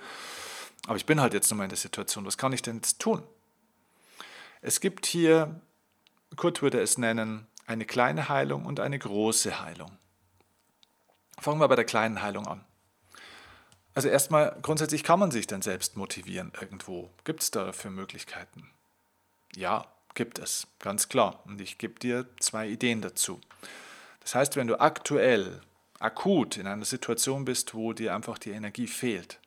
Aber 0.87 0.97
ich 0.97 1.05
bin 1.05 1.21
halt 1.21 1.33
jetzt 1.33 1.49
nochmal 1.51 1.65
in 1.65 1.69
der 1.69 1.77
Situation, 1.77 2.25
was 2.25 2.37
kann 2.37 2.53
ich 2.53 2.61
denn 2.61 2.77
jetzt 2.77 2.99
tun? 2.99 3.23
Es 4.61 4.79
gibt 4.79 5.05
hier, 5.05 5.61
Kurt 6.35 6.61
würde 6.61 6.81
es 6.81 6.97
nennen, 6.97 7.47
eine 7.67 7.85
kleine 7.85 8.29
Heilung 8.29 8.65
und 8.65 8.79
eine 8.79 8.97
große 8.97 9.61
Heilung. 9.61 9.97
Fangen 11.39 11.61
wir 11.61 11.67
bei 11.67 11.75
der 11.75 11.85
kleinen 11.85 12.21
Heilung 12.21 12.47
an. 12.47 12.65
Also 13.93 14.09
erstmal, 14.09 14.57
grundsätzlich 14.61 15.03
kann 15.03 15.19
man 15.19 15.31
sich 15.31 15.47
dann 15.47 15.61
selbst 15.61 15.97
motivieren 15.97 16.51
irgendwo. 16.59 17.09
Gibt 17.23 17.43
es 17.43 17.51
dafür 17.51 17.91
Möglichkeiten? 17.91 18.69
Ja, 19.55 19.85
gibt 20.13 20.39
es, 20.39 20.67
ganz 20.79 21.09
klar. 21.09 21.41
Und 21.45 21.61
ich 21.61 21.77
gebe 21.77 21.99
dir 21.99 22.25
zwei 22.39 22.67
Ideen 22.67 23.01
dazu. 23.01 23.39
Das 24.21 24.35
heißt, 24.35 24.55
wenn 24.55 24.67
du 24.67 24.79
aktuell, 24.79 25.61
akut 25.99 26.57
in 26.57 26.67
einer 26.67 26.85
Situation 26.85 27.45
bist, 27.45 27.73
wo 27.73 27.93
dir 27.93 28.15
einfach 28.15 28.37
die 28.37 28.51
Energie 28.51 28.87
fehlt, 28.87 29.39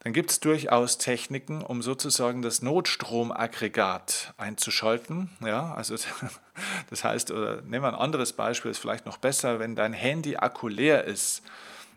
dann 0.00 0.12
gibt 0.12 0.30
es 0.30 0.40
durchaus 0.40 0.98
Techniken, 0.98 1.62
um 1.62 1.82
sozusagen 1.82 2.40
das 2.40 2.62
Notstromaggregat 2.62 4.32
einzuschalten. 4.36 5.30
Ja, 5.40 5.74
also 5.74 5.96
das 6.90 7.02
heißt, 7.02 7.32
oder 7.32 7.62
nehmen 7.62 7.82
wir 7.82 7.88
ein 7.88 7.94
anderes 7.94 8.32
Beispiel, 8.32 8.70
ist 8.70 8.78
vielleicht 8.78 9.06
noch 9.06 9.16
besser, 9.16 9.58
wenn 9.58 9.74
dein 9.74 9.92
Handy-Akku 9.92 10.68
leer 10.68 11.04
ist. 11.04 11.42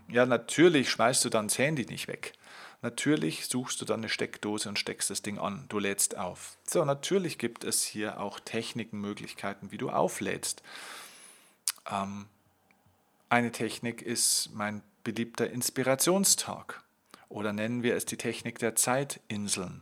Ja, 0.08 0.26
natürlich 0.26 0.90
schmeißt 0.90 1.24
du 1.24 1.30
dann 1.30 1.48
das 1.48 1.60
Handy 1.60 1.86
nicht 1.86 2.08
weg. 2.08 2.34
Natürlich 2.82 3.46
suchst 3.46 3.80
du 3.80 3.86
dann 3.86 4.00
eine 4.00 4.10
Steckdose 4.10 4.68
und 4.68 4.80
steckst 4.80 5.12
das 5.12 5.22
Ding 5.22 5.38
an. 5.38 5.66
Du 5.70 5.78
lädst 5.78 6.18
auf. 6.18 6.58
So, 6.66 6.84
natürlich 6.84 7.38
gibt 7.38 7.64
es 7.64 7.84
hier 7.84 8.20
auch 8.20 8.40
Techniken, 8.40 9.00
Möglichkeiten, 9.00 9.72
wie 9.72 9.78
du 9.78 9.92
auflädst. 9.92 10.64
Ähm, 11.90 12.26
eine 13.30 13.52
Technik 13.52 14.02
ist 14.02 14.50
mein 14.54 14.82
beliebter 15.04 15.52
Inspirationstag 15.52 16.82
oder 17.32 17.54
nennen 17.54 17.84
wir 17.84 17.96
es 17.96 18.06
die 18.06 18.18
Technik 18.18 18.60
der 18.60 18.76
Zeitinseln. 18.76 19.82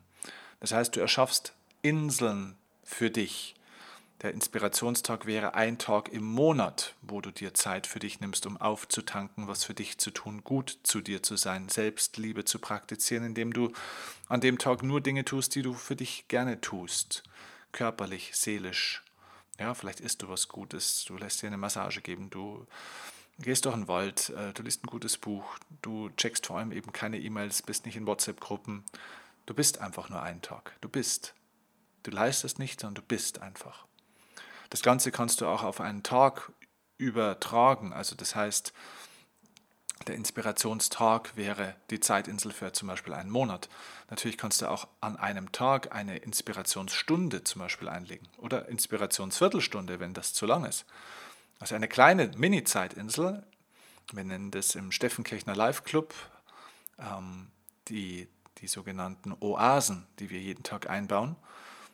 Das 0.59 0.71
heißt, 0.71 0.95
du 0.95 0.99
erschaffst 0.99 1.53
Inseln 1.81 2.55
für 2.83 3.09
dich. 3.09 3.55
Der 4.21 4.33
Inspirationstag 4.33 5.25
wäre 5.25 5.53
ein 5.53 5.77
Tag 5.77 6.09
im 6.09 6.25
Monat, 6.25 6.95
wo 7.01 7.21
du 7.21 7.31
dir 7.31 7.53
Zeit 7.53 7.87
für 7.87 7.99
dich 7.99 8.19
nimmst, 8.19 8.45
um 8.45 8.57
aufzutanken, 8.57 9.47
was 9.47 9.63
für 9.63 9.73
dich 9.73 9.97
zu 9.97 10.11
tun, 10.11 10.43
gut 10.43 10.77
zu 10.83 10.99
dir 10.99 11.23
zu 11.23 11.37
sein, 11.37 11.69
Selbstliebe 11.69 12.43
zu 12.43 12.59
praktizieren, 12.59 13.23
indem 13.23 13.53
du 13.53 13.71
an 14.27 14.41
dem 14.41 14.57
Tag 14.57 14.83
nur 14.83 14.99
Dinge 14.99 15.23
tust, 15.23 15.55
die 15.55 15.61
du 15.61 15.73
für 15.73 15.95
dich 15.95 16.27
gerne 16.27 16.59
tust, 16.59 17.23
körperlich, 17.71 18.31
seelisch. 18.33 19.03
Ja, 19.57 19.73
vielleicht 19.73 20.01
isst 20.01 20.21
du 20.21 20.27
was 20.27 20.49
Gutes, 20.49 21.05
du 21.05 21.15
lässt 21.15 21.41
dir 21.41 21.47
eine 21.47 21.57
Massage 21.57 22.01
geben, 22.01 22.29
du 22.29 22.67
gehst 23.41 23.65
durch 23.65 23.75
den 23.75 23.87
Wald, 23.87 24.29
äh, 24.29 24.53
du 24.53 24.63
liest 24.63 24.83
ein 24.83 24.87
gutes 24.87 25.17
Buch, 25.17 25.57
du 25.81 26.09
checkst 26.17 26.47
vor 26.47 26.57
allem 26.57 26.71
eben 26.71 26.91
keine 26.91 27.19
E-Mails, 27.19 27.61
bist 27.61 27.85
nicht 27.85 27.95
in 27.95 28.07
WhatsApp-Gruppen. 28.07 28.83
Du 29.45 29.53
bist 29.53 29.79
einfach 29.79 30.09
nur 30.09 30.21
einen 30.21 30.41
Tag. 30.41 30.75
Du 30.81 30.89
bist. 30.89 31.33
Du 32.03 32.11
leistest 32.11 32.59
nicht, 32.59 32.79
sondern 32.79 32.95
du 32.95 33.07
bist 33.07 33.41
einfach. 33.41 33.85
Das 34.69 34.81
Ganze 34.81 35.11
kannst 35.11 35.41
du 35.41 35.47
auch 35.47 35.63
auf 35.63 35.81
einen 35.81 36.03
Tag 36.03 36.51
übertragen. 36.97 37.91
Also 37.91 38.15
das 38.15 38.35
heißt, 38.35 38.73
der 40.07 40.15
Inspirationstag 40.15 41.35
wäre 41.35 41.75
die 41.89 41.99
Zeitinsel 41.99 42.51
für 42.51 42.71
zum 42.71 42.87
Beispiel 42.87 43.13
einen 43.13 43.29
Monat. 43.29 43.69
Natürlich 44.09 44.37
kannst 44.37 44.61
du 44.61 44.69
auch 44.69 44.87
an 45.01 45.17
einem 45.17 45.51
Tag 45.51 45.93
eine 45.93 46.17
Inspirationsstunde 46.17 47.43
zum 47.43 47.59
Beispiel 47.59 47.89
einlegen 47.89 48.27
oder 48.37 48.69
Inspirationsviertelstunde, 48.69 49.99
wenn 49.99 50.13
das 50.13 50.33
zu 50.33 50.45
lang 50.45 50.65
ist. 50.65 50.85
Also 51.59 51.75
eine 51.75 51.89
kleine 51.89 52.31
Mini-Zeitinsel. 52.35 53.43
Wir 54.13 54.23
nennen 54.23 54.49
das 54.49 54.75
im 54.75 54.91
Steffenkirchner 54.91 55.55
Live 55.55 55.83
Club 55.83 56.13
ähm, 56.97 57.47
die, 57.89 58.27
die 58.59 58.67
sogenannten 58.67 59.35
Oasen, 59.39 60.07
die 60.19 60.29
wir 60.29 60.39
jeden 60.39 60.63
Tag 60.63 60.89
einbauen. 60.89 61.35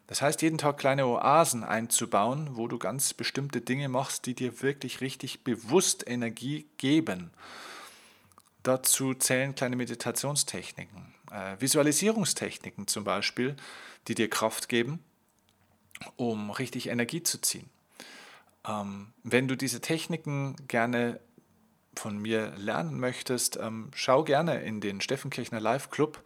Das 0.07 0.21
heißt, 0.21 0.43
jeden 0.43 0.59
Tag 0.59 0.77
kleine 0.77 1.07
Oasen 1.07 1.63
einzubauen, 1.63 2.55
wo 2.55 2.67
du 2.67 2.77
ganz 2.77 3.13
bestimmte 3.13 3.59
Dinge 3.59 3.89
machst, 3.89 4.27
die 4.27 4.35
dir 4.35 4.61
wirklich 4.61 5.01
richtig 5.01 5.43
bewusst 5.43 6.07
Energie 6.07 6.67
geben. 6.77 7.31
Dazu 8.61 9.15
zählen 9.15 9.55
kleine 9.55 9.75
Meditationstechniken, 9.75 11.13
äh, 11.31 11.59
Visualisierungstechniken 11.59 12.87
zum 12.87 13.03
Beispiel, 13.03 13.55
die 14.07 14.15
dir 14.15 14.29
Kraft 14.29 14.69
geben, 14.69 15.03
um 16.17 16.51
richtig 16.51 16.89
Energie 16.89 17.23
zu 17.23 17.41
ziehen. 17.41 17.69
Ähm, 18.67 19.13
wenn 19.23 19.47
du 19.47 19.55
diese 19.55 19.81
Techniken 19.81 20.55
gerne 20.67 21.19
von 21.95 22.17
mir 22.17 22.53
lernen 22.57 22.99
möchtest, 22.99 23.57
ähm, 23.57 23.91
schau 23.93 24.23
gerne 24.23 24.61
in 24.61 24.81
den 24.81 25.01
Steffenkirchner 25.01 25.59
Live 25.59 25.89
Club 25.89 26.23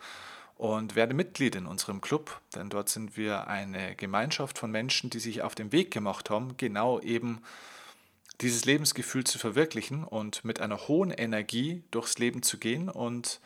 und 0.56 0.96
werde 0.96 1.14
Mitglied 1.14 1.56
in 1.56 1.66
unserem 1.66 2.02
Club, 2.02 2.42
denn 2.56 2.70
dort 2.70 2.90
sind 2.90 3.16
wir 3.16 3.48
eine 3.48 3.96
Gemeinschaft 3.96 4.58
von 4.58 4.72
Menschen, 4.72 5.10
die 5.10 5.20
sich 5.20 5.42
auf 5.42 5.56
den 5.56 5.72
Weg 5.72 5.92
gemacht 5.92 6.30
haben, 6.30 6.58
genau 6.58 7.00
eben 7.00 7.42
dieses 8.42 8.66
Lebensgefühl 8.66 9.26
zu 9.26 9.38
verwirklichen 9.38 10.04
und 10.04 10.44
mit 10.46 10.60
einer 10.60 10.88
hohen 10.88 11.12
Energie 11.12 11.84
durchs 11.92 12.20
Leben 12.20 12.42
zu 12.42 12.58
gehen. 12.58 12.90
Und 12.90 13.42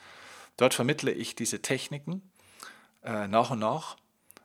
dort 0.58 0.74
vermittle 0.74 1.12
ich 1.12 1.36
diese 1.36 1.62
Techniken 1.62 2.22
äh, 3.04 3.28
nach 3.28 3.52
und 3.52 3.60
nach 3.60 3.98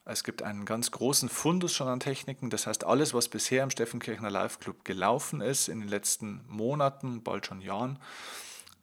es 0.08 0.24
gibt 0.24 0.42
einen 0.42 0.64
ganz 0.64 0.90
großen 0.90 1.28
Fundus 1.28 1.74
schon 1.74 1.86
an 1.86 2.00
Techniken. 2.00 2.48
Das 2.48 2.66
heißt, 2.66 2.84
alles, 2.84 3.12
was 3.12 3.28
bisher 3.28 3.62
im 3.62 3.70
Steffenkirchner 3.70 4.30
Live 4.30 4.58
Club 4.58 4.84
gelaufen 4.84 5.42
ist, 5.42 5.68
in 5.68 5.80
den 5.80 5.88
letzten 5.88 6.40
Monaten, 6.48 7.22
bald 7.22 7.44
schon 7.44 7.60
Jahren, 7.60 7.98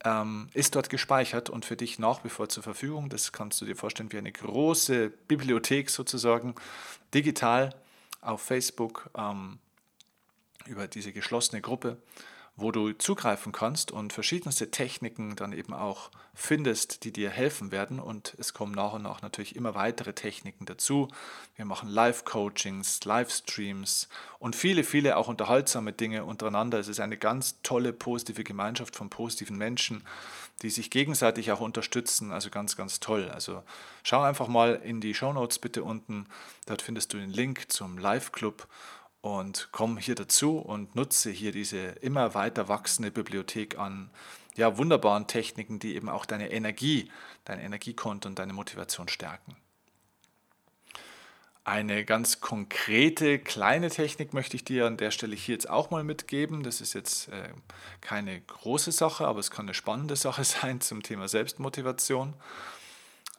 ähm, 0.04 0.50
ist 0.54 0.76
dort 0.76 0.92
gespeichert 0.92 1.50
und 1.50 1.66
für 1.66 1.76
dich 1.76 1.98
nach 1.98 2.24
wie 2.24 2.30
vor 2.30 2.48
zur 2.48 2.62
Verfügung. 2.62 3.10
Das 3.10 3.32
kannst 3.32 3.60
du 3.60 3.66
dir 3.66 3.76
vorstellen 3.76 4.12
wie 4.12 4.20
eine 4.20 4.32
große 4.32 5.10
Bibliothek 5.28 5.90
sozusagen, 5.90 6.54
digital 7.14 7.74
auf 8.22 8.42
Facebook 8.42 9.10
ähm, 9.18 9.58
über 10.68 10.88
diese 10.88 11.12
geschlossene 11.12 11.60
Gruppe, 11.62 11.98
wo 12.58 12.72
du 12.72 12.94
zugreifen 12.94 13.52
kannst 13.52 13.92
und 13.92 14.14
verschiedenste 14.14 14.72
Techniken 14.72 15.36
dann 15.36 15.52
eben 15.52 15.74
auch 15.74 16.10
findest, 16.34 17.04
die 17.04 17.12
dir 17.12 17.30
helfen 17.30 17.72
werden. 17.72 18.00
Und 18.00 18.36
es 18.38 18.54
kommen 18.54 18.74
nach 18.74 18.94
und 18.94 19.04
nach 19.04 19.22
natürlich 19.22 19.56
immer 19.56 19.76
weitere 19.76 20.14
Techniken 20.14 20.66
dazu. 20.66 21.10
Wir 21.56 21.66
machen 21.66 21.90
Live-Coachings, 21.90 23.04
Livestreams 23.04 24.08
und 24.40 24.56
viele, 24.56 24.84
viele 24.84 25.18
auch 25.18 25.28
unterhaltsame 25.28 25.92
Dinge 25.92 26.24
untereinander. 26.24 26.80
Es 26.80 26.88
ist 26.88 27.02
eine 27.02 27.18
ganz 27.18 27.62
tolle, 27.62 27.92
positive 27.92 28.44
Gemeinschaft 28.44 28.96
von 28.96 29.10
positiven 29.10 29.58
Menschen, 29.58 30.04
die 30.62 30.70
sich 30.70 30.90
gegenseitig 30.90 31.52
auch 31.52 31.60
unterstützen. 31.60 32.32
Also 32.32 32.50
ganz, 32.50 32.78
ganz 32.78 33.02
toll. 33.02 33.30
Also 33.30 33.64
schau 34.04 34.22
einfach 34.22 34.48
mal 34.48 34.76
in 34.76 35.02
die 35.02 35.14
Show 35.14 35.34
Notes 35.34 35.60
bitte 35.60 35.84
unten. 35.84 36.28
Dort 36.68 36.82
findest 36.82 37.14
du 37.14 37.18
den 37.18 37.32
Link 37.32 37.66
zum 37.70 37.98
Live-Club 37.98 38.68
und 39.26 39.70
komm 39.72 39.98
hier 39.98 40.14
dazu 40.14 40.60
und 40.60 40.94
nutze 40.94 41.32
hier 41.32 41.52
diese 41.52 41.78
immer 41.78 42.36
weiter 42.36 42.68
wachsende 42.68 43.10
Bibliothek 43.10 43.80
an 43.80 44.12
ja, 44.56 44.78
wunderbaren 44.78 45.26
Techniken, 45.26 45.80
die 45.80 45.96
eben 45.96 46.10
auch 46.10 46.28
deine 46.28 46.52
Energie, 46.52 47.12
dein 47.44 47.60
Energiekonto 47.60 48.30
und 48.30 48.38
deine 48.38 48.54
Motivation 48.54 49.08
stärken. 49.08 49.56
Eine 51.64 52.06
ganz 52.06 52.40
konkrete 52.40 53.40
kleine 53.40 53.90
Technik 53.90 54.36
möchte 54.36 54.58
ich 54.58 54.64
dir 54.64 54.86
an 54.86 54.98
der 54.98 55.10
Stelle 55.10 55.36
hier 55.36 55.56
jetzt 55.56 55.72
auch 55.72 55.90
mal 55.90 56.04
mitgeben. 56.04 56.62
Das 56.62 56.80
ist 56.80 56.94
jetzt 56.94 57.30
äh, 57.30 57.50
keine 58.02 58.40
große 58.40 58.92
Sache, 58.92 59.26
aber 59.26 59.40
es 59.40 59.50
kann 59.50 59.66
eine 59.66 59.74
spannende 59.74 60.16
Sache 60.16 60.44
sein 60.44 60.82
zum 60.82 61.02
Thema 61.02 61.28
Selbstmotivation. 61.28 62.36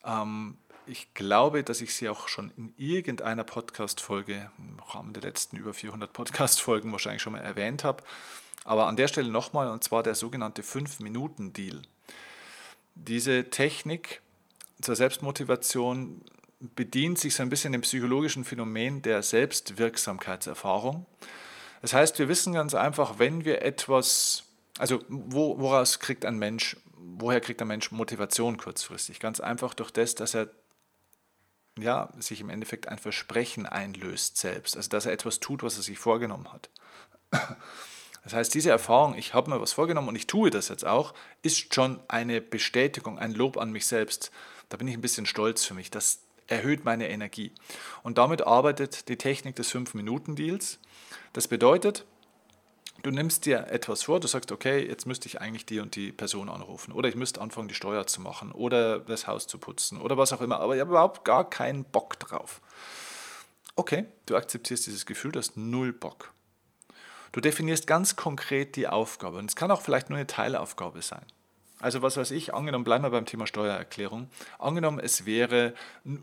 Ähm, 0.04 0.58
ich 0.86 1.12
glaube, 1.14 1.64
dass 1.64 1.80
ich 1.80 1.94
sie 1.94 2.08
auch 2.08 2.28
schon 2.28 2.52
in 2.56 2.72
irgendeiner 2.76 3.44
Podcast-Folge, 3.44 4.50
im 4.58 4.78
Rahmen 4.80 5.12
der 5.12 5.22
letzten 5.22 5.56
über 5.56 5.74
400 5.74 6.12
Podcast-Folgen 6.12 6.92
wahrscheinlich 6.92 7.22
schon 7.22 7.32
mal 7.32 7.40
erwähnt 7.40 7.84
habe. 7.84 8.02
Aber 8.64 8.86
an 8.86 8.96
der 8.96 9.08
Stelle 9.08 9.30
nochmal, 9.30 9.68
und 9.70 9.84
zwar 9.84 10.02
der 10.02 10.14
sogenannte 10.14 10.62
5-Minuten-Deal. 10.62 11.82
Diese 12.94 13.50
Technik 13.50 14.20
zur 14.80 14.96
Selbstmotivation 14.96 16.22
bedient 16.60 17.18
sich 17.18 17.34
so 17.34 17.42
ein 17.42 17.50
bisschen 17.50 17.72
dem 17.72 17.82
psychologischen 17.82 18.44
Phänomen 18.44 19.02
der 19.02 19.22
Selbstwirksamkeitserfahrung. 19.22 21.06
Das 21.82 21.92
heißt, 21.92 22.18
wir 22.18 22.28
wissen 22.28 22.54
ganz 22.54 22.74
einfach, 22.74 23.18
wenn 23.18 23.44
wir 23.44 23.62
etwas, 23.62 24.44
also 24.78 25.02
wo, 25.08 25.58
woraus 25.58 26.00
kriegt 26.00 26.24
ein 26.24 26.38
Mensch, 26.38 26.76
woher 26.96 27.40
kriegt 27.40 27.60
ein 27.60 27.68
Mensch 27.68 27.92
Motivation 27.92 28.56
kurzfristig? 28.56 29.20
Ganz 29.20 29.40
einfach 29.40 29.74
durch 29.74 29.90
das, 29.90 30.14
dass 30.14 30.34
er 30.34 30.48
ja, 31.78 32.11
sich 32.18 32.40
im 32.40 32.50
Endeffekt 32.50 32.88
ein 32.88 32.99
Versprechen 32.99 33.66
einlöst 33.66 34.37
selbst. 34.38 34.76
Also 34.76 34.88
dass 34.88 35.06
er 35.06 35.12
etwas 35.12 35.40
tut, 35.40 35.62
was 35.62 35.76
er 35.76 35.83
sich 35.83 35.99
vorgenommen 35.99 36.52
hat. 36.52 36.71
Das 38.25 38.33
heißt, 38.33 38.54
diese 38.54 38.71
Erfahrung, 38.71 39.14
ich 39.14 39.35
habe 39.35 39.50
mir 39.50 39.61
was 39.61 39.73
vorgenommen 39.73 40.09
und 40.09 40.16
ich 40.16 40.26
tue 40.26 40.50
das 40.50 40.68
jetzt 40.68 40.85
auch, 40.85 41.14
ist 41.42 41.73
schon 41.75 42.00
eine 42.09 42.40
Bestätigung, 42.40 43.18
ein 43.18 43.33
Lob 43.33 43.56
an 43.56 43.71
mich 43.71 43.87
selbst. 43.87 44.33
Da 44.68 44.76
bin 44.76 44.88
ich 44.88 44.95
ein 44.95 45.00
bisschen 45.00 45.26
stolz 45.26 45.64
für 45.64 45.75
mich. 45.75 45.90
Das 45.90 46.23
erhöht 46.49 46.85
meine 46.85 47.09
Energie. 47.09 47.52
Und 48.02 48.18
damit 48.18 48.42
arbeitet 48.42 49.09
die 49.09 49.16
Technik 49.16 49.56
des 49.56 49.73
5-Minuten-Deals. 49.73 50.78
Das 51.33 51.47
bedeutet, 51.47 52.04
du 53.02 53.10
nimmst 53.10 53.46
dir 53.46 53.66
etwas 53.68 54.04
vor, 54.04 54.20
du 54.20 54.28
sagst, 54.28 54.52
okay, 54.52 54.86
jetzt 54.86 55.06
müsste 55.06 55.28
ich 55.28 55.40
eigentlich 55.40 55.66
die 55.66 55.80
und 55.80 55.96
die 55.96 56.12
Person 56.12 56.48
anrufen 56.48 56.92
oder 56.92 57.08
ich 57.08 57.14
müsste 57.14 57.40
anfangen, 57.40 57.68
die 57.68 57.74
Steuer 57.74 58.06
zu 58.06 58.20
machen 58.20 58.52
oder 58.52 59.00
das 59.00 59.26
Haus 59.26 59.46
zu 59.46 59.58
putzen 59.58 60.00
oder 60.00 60.16
was 60.16 60.32
auch 60.32 60.40
immer, 60.40 60.60
aber 60.60 60.74
ich 60.74 60.80
habe 60.80 60.90
überhaupt 60.90 61.24
gar 61.24 61.48
keinen 61.48 61.84
Bock 61.84 62.18
drauf. 62.18 62.60
Okay, 63.75 64.06
du 64.26 64.36
akzeptierst 64.36 64.86
dieses 64.86 65.06
Gefühl, 65.06 65.32
du 65.32 65.38
hast 65.38 65.56
null 65.56 65.92
Bock. 65.92 66.32
Du 67.32 67.40
definierst 67.40 67.86
ganz 67.86 68.16
konkret 68.16 68.76
die 68.76 68.88
Aufgabe 68.88 69.38
und 69.38 69.50
es 69.50 69.56
kann 69.56 69.71
auch 69.71 69.82
vielleicht 69.82 70.08
nur 70.08 70.18
eine 70.18 70.26
Teilaufgabe 70.26 71.02
sein. 71.02 71.26
Also 71.78 72.00
was 72.00 72.16
weiß 72.16 72.30
ich, 72.30 72.54
angenommen, 72.54 72.84
bleiben 72.84 73.04
wir 73.04 73.10
beim 73.10 73.26
Thema 73.26 73.47
Steuererklärung, 73.47 74.30
angenommen, 74.58 74.99
es 74.99 75.26
wäre 75.26 75.75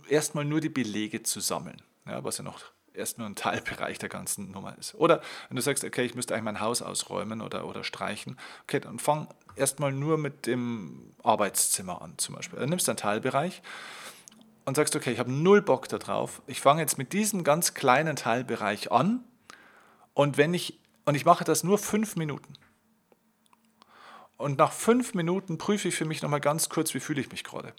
erstmal 0.09 0.45
nur 0.45 0.61
die 0.61 0.69
Belege 0.69 1.21
zu 1.21 1.39
sammeln, 1.41 1.81
ja, 2.07 2.23
was 2.23 2.39
ja 2.39 2.43
noch 2.43 2.59
erst 2.93 3.17
nur 3.17 3.27
ein 3.27 3.35
Teilbereich 3.35 3.97
der 3.99 4.09
ganzen 4.09 4.51
Nummer 4.51 4.77
ist. 4.77 4.95
Oder 4.95 5.21
wenn 5.49 5.55
du 5.55 5.61
sagst, 5.61 5.83
okay, 5.83 6.03
ich 6.03 6.15
müsste 6.15 6.33
eigentlich 6.33 6.45
mein 6.45 6.59
Haus 6.59 6.81
ausräumen 6.81 7.41
oder, 7.41 7.67
oder 7.67 7.83
streichen, 7.83 8.37
okay, 8.63 8.79
dann 8.79 8.99
fang 8.99 9.27
erstmal 9.55 9.91
nur 9.91 10.17
mit 10.17 10.45
dem 10.45 11.13
Arbeitszimmer 11.23 12.01
an 12.01 12.17
zum 12.17 12.35
Beispiel. 12.35 12.59
Dann 12.59 12.69
nimmst 12.69 12.87
du 12.87 12.91
einen 12.91 12.97
Teilbereich 12.97 13.61
und 14.65 14.75
sagst, 14.75 14.95
okay, 14.95 15.11
ich 15.11 15.19
habe 15.19 15.31
null 15.31 15.61
Bock 15.61 15.87
darauf. 15.89 16.41
Ich 16.47 16.61
fange 16.61 16.81
jetzt 16.81 16.97
mit 16.97 17.13
diesem 17.13 17.43
ganz 17.43 17.73
kleinen 17.73 18.15
Teilbereich 18.15 18.91
an 18.91 19.23
und 20.13 20.37
wenn 20.37 20.53
ich 20.53 20.79
und 21.05 21.15
ich 21.15 21.25
mache 21.25 21.43
das 21.43 21.63
nur 21.63 21.77
fünf 21.77 22.15
Minuten. 22.15 22.53
Und 24.37 24.57
nach 24.57 24.71
fünf 24.71 25.13
Minuten 25.13 25.57
prüfe 25.57 25.89
ich 25.89 25.95
für 25.95 26.05
mich 26.05 26.21
nochmal 26.21 26.39
ganz 26.39 26.69
kurz, 26.69 26.93
wie 26.93 26.99
fühle 26.99 27.21
ich 27.21 27.31
mich 27.31 27.43
gerade. 27.43 27.73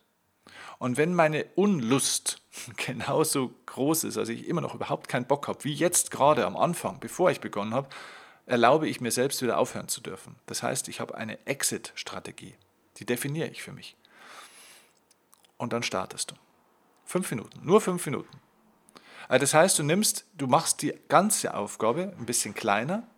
Und 0.85 0.99
wenn 0.99 1.15
meine 1.15 1.47
Unlust 1.55 2.43
genauso 2.77 3.55
groß 3.65 4.05
ist, 4.05 4.19
also 4.19 4.31
ich 4.31 4.47
immer 4.47 4.61
noch 4.61 4.75
überhaupt 4.75 5.09
keinen 5.09 5.25
Bock 5.25 5.49
habe, 5.49 5.65
wie 5.65 5.73
jetzt 5.73 6.11
gerade 6.11 6.45
am 6.45 6.59
Anfang, 6.59 7.01
bevor 7.01 7.31
ich 7.31 7.41
begonnen 7.41 7.73
habe, 7.73 7.89
erlaube 8.45 8.87
ich 8.87 9.01
mir 9.01 9.11
selbst 9.11 9.41
wieder 9.41 9.57
aufhören 9.57 9.89
zu 9.89 10.03
dürfen. 10.03 10.37
Das 10.45 10.63
heißt, 10.63 10.89
ich 10.89 11.01
habe 11.01 11.15
eine 11.15 11.39
Exit-Strategie. 11.47 12.55
Die 12.99 13.07
definiere 13.07 13.49
ich 13.49 13.63
für 13.63 13.73
mich. 13.73 13.97
Und 15.57 15.73
dann 15.73 15.83
startest 15.83 16.33
du. 16.33 16.35
Fünf 17.07 17.31
Minuten, 17.31 17.65
nur 17.65 17.81
fünf 17.81 18.05
Minuten. 18.05 18.39
Also 19.27 19.41
das 19.41 19.55
heißt, 19.55 19.79
du 19.79 19.85
nimmst, 19.85 20.27
du 20.37 20.49
machst 20.49 20.83
die 20.83 20.93
ganze 21.09 21.55
Aufgabe 21.55 22.15
ein 22.19 22.27
bisschen 22.27 22.53
kleiner. 22.53 23.09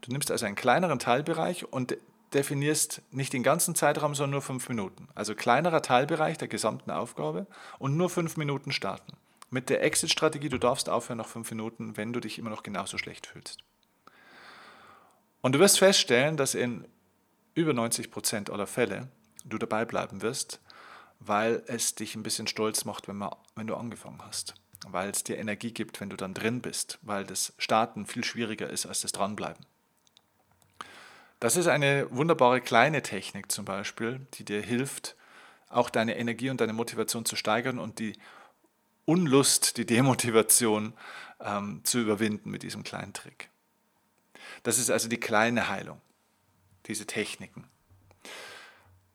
Du 0.00 0.10
nimmst 0.10 0.30
also 0.30 0.46
einen 0.46 0.56
kleineren 0.56 0.98
Teilbereich 0.98 1.70
und 1.70 1.98
definierst 2.34 3.02
nicht 3.10 3.32
den 3.32 3.42
ganzen 3.42 3.74
Zeitraum, 3.74 4.14
sondern 4.14 4.32
nur 4.32 4.42
fünf 4.42 4.68
Minuten. 4.68 5.08
Also 5.14 5.34
kleinerer 5.34 5.82
Teilbereich 5.82 6.38
der 6.38 6.48
gesamten 6.48 6.90
Aufgabe 6.90 7.46
und 7.78 7.96
nur 7.96 8.10
fünf 8.10 8.36
Minuten 8.36 8.72
starten. 8.72 9.16
Mit 9.50 9.68
der 9.68 9.82
Exit-Strategie, 9.82 10.48
du 10.48 10.58
darfst 10.58 10.88
aufhören 10.88 11.18
nach 11.18 11.26
fünf 11.26 11.50
Minuten, 11.50 11.96
wenn 11.96 12.12
du 12.12 12.20
dich 12.20 12.38
immer 12.38 12.50
noch 12.50 12.62
genauso 12.62 12.98
schlecht 12.98 13.26
fühlst. 13.26 13.58
Und 15.40 15.54
du 15.54 15.58
wirst 15.58 15.78
feststellen, 15.78 16.36
dass 16.36 16.54
in 16.54 16.84
über 17.54 17.72
90 17.72 18.10
Prozent 18.10 18.50
aller 18.50 18.66
Fälle 18.66 19.08
du 19.44 19.58
dabei 19.58 19.84
bleiben 19.84 20.22
wirst, 20.22 20.60
weil 21.18 21.62
es 21.66 21.94
dich 21.94 22.14
ein 22.14 22.22
bisschen 22.22 22.46
stolz 22.46 22.84
macht, 22.84 23.08
wenn, 23.08 23.16
man, 23.16 23.34
wenn 23.56 23.66
du 23.66 23.74
angefangen 23.74 24.22
hast. 24.24 24.54
Weil 24.86 25.10
es 25.10 25.24
dir 25.24 25.38
Energie 25.38 25.72
gibt, 25.72 26.00
wenn 26.00 26.10
du 26.10 26.16
dann 26.16 26.34
drin 26.34 26.62
bist, 26.62 26.98
weil 27.02 27.24
das 27.24 27.52
Starten 27.58 28.06
viel 28.06 28.24
schwieriger 28.24 28.70
ist 28.70 28.86
als 28.86 29.00
das 29.00 29.12
Dranbleiben. 29.12 29.66
Das 31.40 31.56
ist 31.56 31.68
eine 31.68 32.06
wunderbare 32.10 32.60
kleine 32.60 33.02
Technik 33.02 33.50
zum 33.50 33.64
Beispiel, 33.64 34.26
die 34.34 34.44
dir 34.44 34.60
hilft, 34.60 35.16
auch 35.70 35.88
deine 35.88 36.18
Energie 36.18 36.50
und 36.50 36.60
deine 36.60 36.74
Motivation 36.74 37.24
zu 37.24 37.34
steigern 37.34 37.78
und 37.78 37.98
die 37.98 38.12
Unlust, 39.06 39.78
die 39.78 39.86
Demotivation 39.86 40.92
ähm, 41.40 41.80
zu 41.84 41.98
überwinden 41.98 42.50
mit 42.50 42.62
diesem 42.62 42.84
kleinen 42.84 43.14
Trick. 43.14 43.48
Das 44.62 44.78
ist 44.78 44.90
also 44.90 45.08
die 45.08 45.18
kleine 45.18 45.68
Heilung, 45.68 46.00
diese 46.86 47.06
Techniken. 47.06 47.66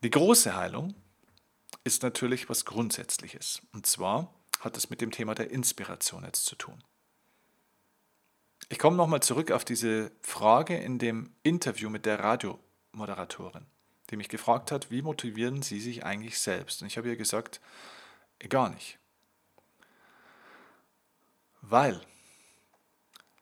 Die 0.04 0.10
große 0.10 0.56
Heilung 0.56 0.96
ist 1.84 2.02
natürlich 2.02 2.50
was 2.50 2.66
Grundsätzliches. 2.66 3.62
Und 3.72 3.86
zwar 3.86 4.34
hat 4.62 4.76
es 4.78 4.90
mit 4.90 5.02
dem 5.02 5.12
Thema 5.12 5.36
der 5.36 5.52
Inspiration 5.52 6.24
jetzt 6.24 6.46
zu 6.46 6.56
tun. 6.56 6.84
Ich 8.70 8.80
komme 8.80 8.98
nochmal 8.98 9.22
zurück 9.22 9.52
auf 9.52 9.64
diese 9.64 10.12
Frage 10.22 10.76
in 10.76 10.98
dem 10.98 11.32
Interview 11.44 11.90
mit 11.90 12.06
der 12.06 12.20
Radiomoderatorin, 12.20 13.66
die 14.10 14.18
mich 14.18 14.30
gefragt 14.30 14.72
hat, 14.72 14.90
wie 14.90 15.04
motivieren 15.04 15.62
Sie 15.62 15.80
sich 15.80 16.04
eigentlich 16.04 16.40
selbst? 16.40 16.82
Und 16.82 16.88
ich 16.88 16.98
habe 16.98 17.10
ihr 17.10 17.16
gesagt, 17.16 17.62
gar 18.50 18.70
nicht. 18.70 18.98
Weil 21.62 22.02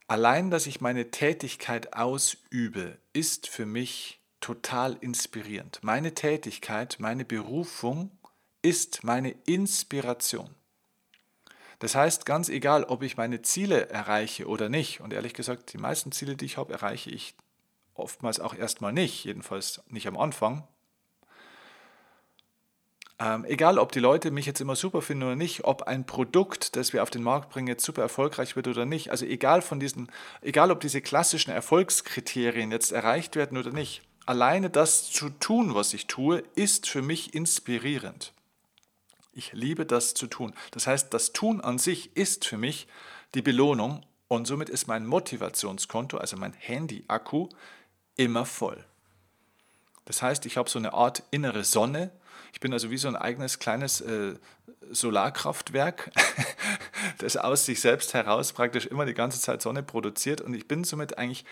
allein, 0.07 0.51
dass 0.51 0.67
ich 0.67 0.81
meine 0.81 1.11
Tätigkeit 1.11 1.93
ausübe, 1.93 2.97
ist 3.13 3.47
für 3.47 3.65
mich 3.65 4.21
total 4.41 4.97
inspirierend. 4.99 5.79
Meine 5.83 6.13
Tätigkeit, 6.13 6.97
meine 6.99 7.23
Berufung 7.23 8.11
ist 8.61 9.03
meine 9.03 9.31
Inspiration. 9.45 10.53
Das 11.83 11.95
heißt, 11.95 12.25
ganz 12.25 12.47
egal, 12.47 12.85
ob 12.85 13.03
ich 13.03 13.17
meine 13.17 13.41
Ziele 13.41 13.89
erreiche 13.89 14.47
oder 14.47 14.69
nicht, 14.69 15.01
und 15.01 15.11
ehrlich 15.11 15.33
gesagt, 15.33 15.73
die 15.73 15.77
meisten 15.77 16.13
Ziele, 16.13 16.37
die 16.37 16.45
ich 16.45 16.55
habe, 16.55 16.71
erreiche 16.71 17.09
ich 17.09 17.35
oftmals 17.93 18.39
auch 18.39 18.55
erstmal 18.55 18.93
nicht, 18.93 19.25
jedenfalls 19.25 19.81
nicht 19.89 20.07
am 20.07 20.17
Anfang. 20.17 20.65
Ähm, 23.19 23.43
egal, 23.43 23.79
ob 23.79 23.91
die 23.91 23.99
Leute 23.99 24.31
mich 24.31 24.45
jetzt 24.45 24.61
immer 24.61 24.77
super 24.77 25.01
finden 25.01 25.23
oder 25.23 25.35
nicht, 25.35 25.65
ob 25.65 25.81
ein 25.81 26.05
Produkt, 26.05 26.77
das 26.77 26.93
wir 26.93 27.03
auf 27.03 27.09
den 27.09 27.21
Markt 27.21 27.49
bringen, 27.49 27.67
jetzt 27.67 27.83
super 27.83 28.01
erfolgreich 28.01 28.55
wird 28.55 28.69
oder 28.69 28.85
nicht. 28.85 29.11
Also 29.11 29.25
egal 29.25 29.61
von 29.61 29.81
diesen, 29.81 30.09
egal 30.41 30.71
ob 30.71 30.79
diese 30.79 31.01
klassischen 31.01 31.51
Erfolgskriterien 31.51 32.71
jetzt 32.71 32.93
erreicht 32.93 33.35
werden 33.35 33.57
oder 33.57 33.71
nicht. 33.71 34.03
Alleine 34.25 34.69
das 34.69 35.11
zu 35.11 35.31
tun, 35.31 35.75
was 35.75 35.93
ich 35.93 36.07
tue, 36.07 36.45
ist 36.55 36.87
für 36.87 37.01
mich 37.01 37.33
inspirierend. 37.33 38.31
Ich 39.33 39.51
liebe 39.53 39.85
das 39.85 40.13
zu 40.13 40.27
tun. 40.27 40.53
Das 40.71 40.87
heißt, 40.87 41.13
das 41.13 41.33
Tun 41.33 41.59
an 41.59 41.79
sich 41.79 42.15
ist 42.15 42.45
für 42.45 42.57
mich 42.57 42.87
die 43.33 43.41
Belohnung 43.41 44.05
und 44.27 44.45
somit 44.47 44.69
ist 44.69 44.87
mein 44.87 45.05
Motivationskonto, 45.07 46.17
also 46.17 46.37
mein 46.37 46.53
Handy-Akku, 46.53 47.49
immer 48.15 48.45
voll. 48.45 48.85
Das 50.05 50.21
heißt, 50.21 50.45
ich 50.45 50.57
habe 50.57 50.69
so 50.69 50.77
eine 50.77 50.93
Art 50.93 51.23
innere 51.31 51.63
Sonne. 51.63 52.11
Ich 52.51 52.59
bin 52.59 52.73
also 52.73 52.91
wie 52.91 52.97
so 52.97 53.07
ein 53.07 53.15
eigenes 53.15 53.57
kleines 53.57 54.01
äh, 54.01 54.35
Solarkraftwerk, 54.91 56.11
das 57.17 57.37
aus 57.37 57.65
sich 57.65 57.81
selbst 57.81 58.13
heraus 58.13 58.53
praktisch 58.53 58.85
immer 58.85 59.05
die 59.05 59.13
ganze 59.13 59.39
Zeit 59.39 59.61
Sonne 59.61 59.81
produziert. 59.81 60.41
Und 60.41 60.53
ich 60.53 60.67
bin 60.67 60.83
somit 60.83 61.17
eigentlich 61.17 61.45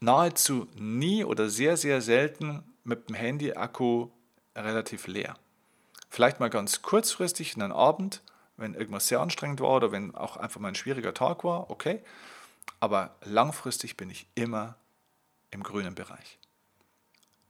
nahezu 0.00 0.66
nie 0.76 1.24
oder 1.24 1.50
sehr, 1.50 1.76
sehr 1.76 2.00
selten 2.00 2.62
mit 2.84 3.08
dem 3.08 3.16
Handy-Akku 3.16 4.08
relativ 4.54 5.06
leer. 5.08 5.36
Vielleicht 6.16 6.40
mal 6.40 6.48
ganz 6.48 6.80
kurzfristig 6.80 7.56
in 7.56 7.62
einen 7.62 7.74
Abend, 7.74 8.22
wenn 8.56 8.72
irgendwas 8.72 9.06
sehr 9.06 9.20
anstrengend 9.20 9.60
war 9.60 9.76
oder 9.76 9.92
wenn 9.92 10.14
auch 10.14 10.38
einfach 10.38 10.58
mal 10.58 10.68
ein 10.68 10.74
schwieriger 10.74 11.12
Tag 11.12 11.44
war, 11.44 11.68
okay. 11.68 12.02
Aber 12.80 13.14
langfristig 13.20 13.98
bin 13.98 14.08
ich 14.08 14.26
immer 14.34 14.76
im 15.50 15.62
grünen 15.62 15.94
Bereich, 15.94 16.38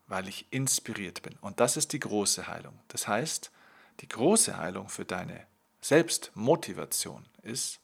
weil 0.09 0.27
ich 0.27 0.53
inspiriert 0.53 1.23
bin. 1.23 1.37
Und 1.41 1.61
das 1.61 1.77
ist 1.77 1.93
die 1.93 2.01
große 2.01 2.49
Heilung. 2.49 2.77
Das 2.89 3.07
heißt, 3.07 3.53
die 4.01 4.09
große 4.09 4.57
Heilung 4.57 4.89
für 4.89 5.05
deine 5.05 5.47
Selbstmotivation 5.81 7.25
ist, 7.43 7.79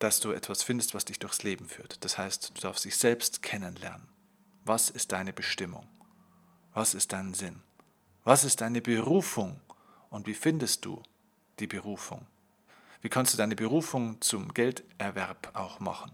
dass 0.00 0.18
du 0.18 0.32
etwas 0.32 0.64
findest, 0.64 0.92
was 0.92 1.04
dich 1.04 1.20
durchs 1.20 1.44
Leben 1.44 1.68
führt. 1.68 2.04
Das 2.04 2.18
heißt, 2.18 2.50
du 2.56 2.60
darfst 2.60 2.84
dich 2.84 2.96
selbst 2.96 3.42
kennenlernen. 3.42 4.08
Was 4.64 4.90
ist 4.90 5.12
deine 5.12 5.32
Bestimmung? 5.32 5.86
Was 6.72 6.94
ist 6.94 7.12
dein 7.12 7.32
Sinn? 7.32 7.62
Was 8.24 8.42
ist 8.44 8.62
deine 8.62 8.80
Berufung? 8.80 9.60
Und 10.08 10.26
wie 10.26 10.34
findest 10.34 10.86
du 10.86 11.02
die 11.58 11.66
Berufung? 11.66 12.26
Wie 13.02 13.10
kannst 13.10 13.34
du 13.34 13.36
deine 13.36 13.54
Berufung 13.54 14.18
zum 14.22 14.54
Gelderwerb 14.54 15.50
auch 15.52 15.78
machen? 15.78 16.10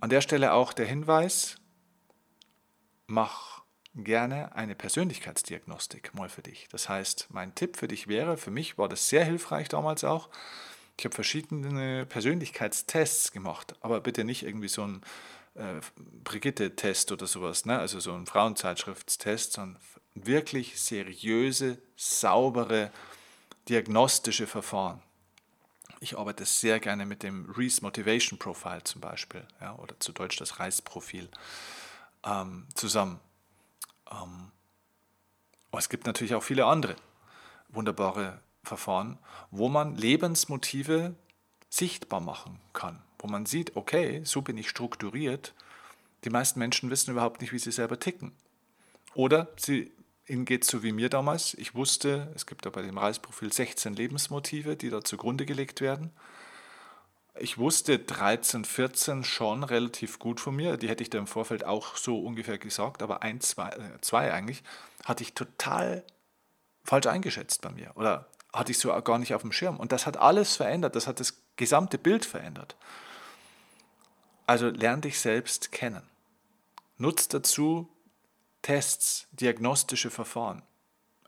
An 0.00 0.08
der 0.08 0.22
Stelle 0.22 0.54
auch 0.54 0.72
der 0.72 0.86
Hinweis, 0.86 1.56
mach 3.06 3.62
gerne 3.94 4.54
eine 4.56 4.74
Persönlichkeitsdiagnostik 4.74 6.14
mal 6.14 6.30
für 6.30 6.42
dich. 6.42 6.68
Das 6.70 6.88
heißt, 6.88 7.26
mein 7.28 7.54
Tipp 7.54 7.76
für 7.76 7.88
dich 7.88 8.08
wäre, 8.08 8.38
für 8.38 8.50
mich 8.50 8.78
war 8.78 8.88
das 8.88 9.10
sehr 9.10 9.24
hilfreich 9.24 9.68
damals 9.68 10.04
auch, 10.04 10.30
ich 10.98 11.04
habe 11.04 11.14
verschiedene 11.14 12.06
Persönlichkeitstests 12.06 13.32
gemacht, 13.32 13.74
aber 13.80 14.00
bitte 14.00 14.24
nicht 14.24 14.44
irgendwie 14.44 14.68
so 14.68 14.82
ein 14.82 15.02
äh, 15.54 15.80
Brigitte-Test 15.96 17.12
oder 17.12 17.26
sowas, 17.26 17.66
ne? 17.66 17.78
also 17.78 18.00
so 18.00 18.14
ein 18.14 18.26
Frauenzeitschriftstest, 18.26 19.52
sondern 19.54 19.80
wirklich 20.14 20.80
seriöse, 20.80 21.78
saubere, 21.96 22.90
diagnostische 23.68 24.46
Verfahren. 24.46 25.02
Ich 26.00 26.18
arbeite 26.18 26.44
sehr 26.44 26.80
gerne 26.80 27.06
mit 27.06 27.22
dem 27.22 27.50
Reese 27.50 27.82
Motivation 27.82 28.38
Profile 28.38 28.84
zum 28.84 29.00
Beispiel, 29.00 29.46
ja, 29.60 29.74
oder 29.76 29.98
zu 30.00 30.12
Deutsch 30.12 30.36
das 30.36 30.60
Reisprofil 30.60 31.28
ähm, 32.24 32.66
zusammen. 32.74 33.20
Ähm, 34.10 34.50
aber 35.70 35.78
es 35.78 35.88
gibt 35.88 36.06
natürlich 36.06 36.34
auch 36.34 36.42
viele 36.42 36.66
andere 36.66 36.96
wunderbare 37.68 38.40
Verfahren, 38.62 39.18
wo 39.50 39.68
man 39.68 39.96
Lebensmotive 39.96 41.14
sichtbar 41.68 42.20
machen 42.20 42.60
kann, 42.72 43.02
wo 43.18 43.26
man 43.26 43.46
sieht, 43.46 43.76
okay, 43.76 44.22
so 44.24 44.42
bin 44.42 44.56
ich 44.56 44.68
strukturiert. 44.68 45.54
Die 46.24 46.30
meisten 46.30 46.58
Menschen 46.58 46.90
wissen 46.90 47.10
überhaupt 47.10 47.40
nicht, 47.40 47.52
wie 47.52 47.58
sie 47.58 47.72
selber 47.72 47.98
ticken. 47.98 48.32
Oder 49.14 49.48
sie, 49.56 49.92
ihnen 50.26 50.44
geht 50.44 50.64
es 50.64 50.70
so 50.70 50.82
wie 50.82 50.92
mir 50.92 51.08
damals. 51.08 51.54
Ich 51.54 51.74
wusste, 51.74 52.32
es 52.34 52.46
gibt 52.46 52.66
da 52.66 52.70
bei 52.70 52.82
dem 52.82 52.98
Reisprofil 52.98 53.52
16 53.52 53.94
Lebensmotive, 53.94 54.76
die 54.76 54.90
da 54.90 55.04
zugrunde 55.04 55.46
gelegt 55.46 55.80
werden. 55.80 56.12
Ich 57.36 57.58
wusste 57.58 57.98
13, 57.98 58.64
14 58.64 59.24
schon 59.24 59.64
relativ 59.64 60.18
gut 60.18 60.40
von 60.40 60.54
mir. 60.54 60.76
Die 60.76 60.88
hätte 60.88 61.02
ich 61.02 61.10
da 61.10 61.18
im 61.18 61.26
Vorfeld 61.26 61.64
auch 61.64 61.96
so 61.96 62.20
ungefähr 62.20 62.58
gesagt, 62.58 63.02
aber 63.02 63.22
ein, 63.22 63.40
zwei, 63.40 63.70
äh, 63.70 64.00
zwei 64.00 64.32
eigentlich 64.32 64.62
hatte 65.04 65.24
ich 65.24 65.34
total 65.34 66.04
falsch 66.84 67.06
eingeschätzt 67.06 67.60
bei 67.62 67.70
mir. 67.70 67.90
Oder 67.96 68.28
hatte 68.52 68.70
ich 68.70 68.78
so 68.78 68.88
gar 69.02 69.18
nicht 69.18 69.34
auf 69.34 69.42
dem 69.42 69.52
Schirm. 69.52 69.78
Und 69.78 69.90
das 69.90 70.06
hat 70.06 70.16
alles 70.16 70.56
verändert, 70.56 70.94
das 70.94 71.08
hat 71.08 71.18
das 71.18 71.42
gesamte 71.56 71.98
Bild 71.98 72.24
verändert. 72.24 72.76
Also 74.46 74.68
lern 74.68 75.00
dich 75.00 75.18
selbst 75.18 75.72
kennen. 75.72 76.02
Nutz 76.98 77.26
dazu 77.28 77.88
Tests, 78.64 79.28
diagnostische 79.32 80.10
Verfahren, 80.10 80.62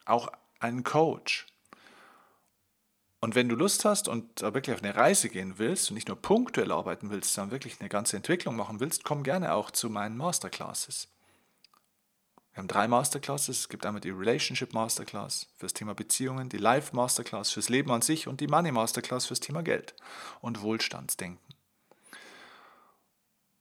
auch 0.07 0.33
einen 0.59 0.85
Coach. 0.85 1.47
Und 3.21 3.35
wenn 3.35 3.51
du 3.51 3.57
Lust 3.57 3.85
hast 3.85 4.09
und 4.09 4.41
wirklich 4.41 4.75
auf 4.75 4.83
eine 4.83 4.97
Reise 4.97 5.29
gehen 5.29 5.59
willst 5.59 5.91
und 5.91 5.97
nicht 5.97 6.09
nur 6.09 6.17
punktuell 6.17 6.73
arbeiten 6.73 7.11
willst, 7.11 7.35
sondern 7.35 7.51
wirklich 7.51 7.79
eine 7.79 7.91
ganze 7.91 8.17
Entwicklung 8.17 8.57
machen 8.57 8.81
willst, 8.81 9.05
komm 9.05 9.23
gerne 9.23 9.53
auch 9.53 9.71
zu 9.71 9.91
meinen 9.91 10.17
Masterclasses. 10.17 11.09
Wir 12.55 12.63
haben 12.63 12.69
drei 12.69 12.89
Masterclasses. 12.89 13.59
Es 13.59 13.69
gibt 13.69 13.85
einmal 13.85 14.01
die 14.01 14.09
Relationship 14.09 14.73
Masterclass 14.73 15.47
fürs 15.59 15.75
Thema 15.75 15.95
Beziehungen, 15.95 16.49
die 16.49 16.57
Life 16.57 16.97
Masterclass 16.97 17.51
fürs 17.51 17.69
Leben 17.69 17.91
an 17.91 18.01
sich 18.01 18.29
und 18.29 18.41
die 18.41 18.49
Money 18.49 18.73
Masterclass 18.73 19.27
fürs 19.27 19.41
Thema 19.41 19.63
Geld 19.63 19.95
und 20.41 20.63
Wohlstandsdenken. 20.63 21.55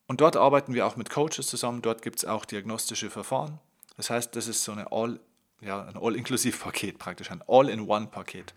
Und 0.08 0.22
dort 0.22 0.38
arbeiten 0.38 0.74
wir 0.74 0.88
auch 0.88 0.96
mit 0.96 1.10
Coaches 1.10 1.48
zusammen. 1.48 1.82
Dort 1.82 2.04
gibt 2.04 2.20
es 2.20 2.26
auch 2.26 2.46
diagnostische 2.46 3.10
Verfahren. 3.10 3.60
Das 3.98 4.10
heißt, 4.10 4.36
das 4.36 4.48
ist 4.48 4.64
so 4.64 4.72
eine 4.72 4.92
All, 4.92 5.20
ja, 5.62 5.84
ein 5.84 5.98
All-Inklusiv-Paket 5.98 7.00
praktisch, 7.00 7.32
ein 7.32 7.44
All-in-One-Paket. 7.48 8.54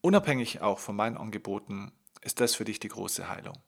Unabhängig 0.00 0.60
auch 0.60 0.78
von 0.78 0.96
meinen 0.96 1.16
Angeboten 1.16 1.92
ist 2.20 2.40
das 2.40 2.54
für 2.54 2.64
dich 2.64 2.78
die 2.78 2.88
große 2.88 3.28
Heilung. 3.28 3.58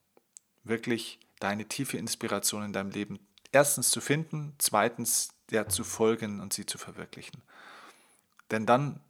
Wirklich 0.65 1.19
deine 1.41 1.67
tiefe 1.67 1.97
Inspiration 1.97 2.65
in 2.65 2.73
deinem 2.73 2.91
Leben 2.91 3.19
erstens 3.53 3.91
zu 3.91 4.01
finden, 4.01 4.55
zweitens 4.59 5.31
der 5.51 5.69
zu 5.69 5.85
folgen 5.85 6.41
und 6.41 6.53
sie 6.53 6.67
zu 6.67 6.77
verwirklichen. 6.79 7.43
Denn 8.51 8.67
dann 8.67 9.01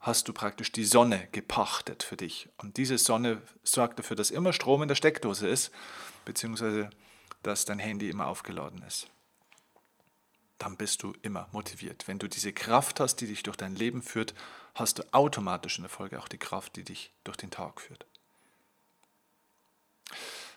hast 0.00 0.28
du 0.28 0.32
praktisch 0.32 0.72
die 0.72 0.84
Sonne 0.84 1.28
gepachtet 1.32 2.02
für 2.02 2.16
dich. 2.16 2.48
Und 2.56 2.76
diese 2.78 2.98
Sonne 2.98 3.42
sorgt 3.62 3.98
dafür, 3.98 4.16
dass 4.16 4.30
immer 4.30 4.52
Strom 4.52 4.82
in 4.82 4.88
der 4.88 4.94
Steckdose 4.94 5.46
ist, 5.46 5.70
beziehungsweise 6.24 6.90
dass 7.42 7.64
dein 7.64 7.78
Handy 7.78 8.08
immer 8.08 8.26
aufgeladen 8.26 8.82
ist. 8.82 9.08
Dann 10.60 10.76
bist 10.76 11.02
du 11.02 11.14
immer 11.22 11.48
motiviert. 11.52 12.06
Wenn 12.06 12.18
du 12.18 12.28
diese 12.28 12.52
Kraft 12.52 13.00
hast, 13.00 13.16
die 13.16 13.26
dich 13.26 13.42
durch 13.42 13.56
dein 13.56 13.74
Leben 13.74 14.02
führt, 14.02 14.34
hast 14.74 14.98
du 14.98 15.14
automatisch 15.14 15.78
in 15.78 15.84
der 15.84 15.88
Folge 15.88 16.20
auch 16.20 16.28
die 16.28 16.36
Kraft, 16.36 16.76
die 16.76 16.84
dich 16.84 17.10
durch 17.24 17.38
den 17.38 17.50
Tag 17.50 17.80
führt. 17.80 18.04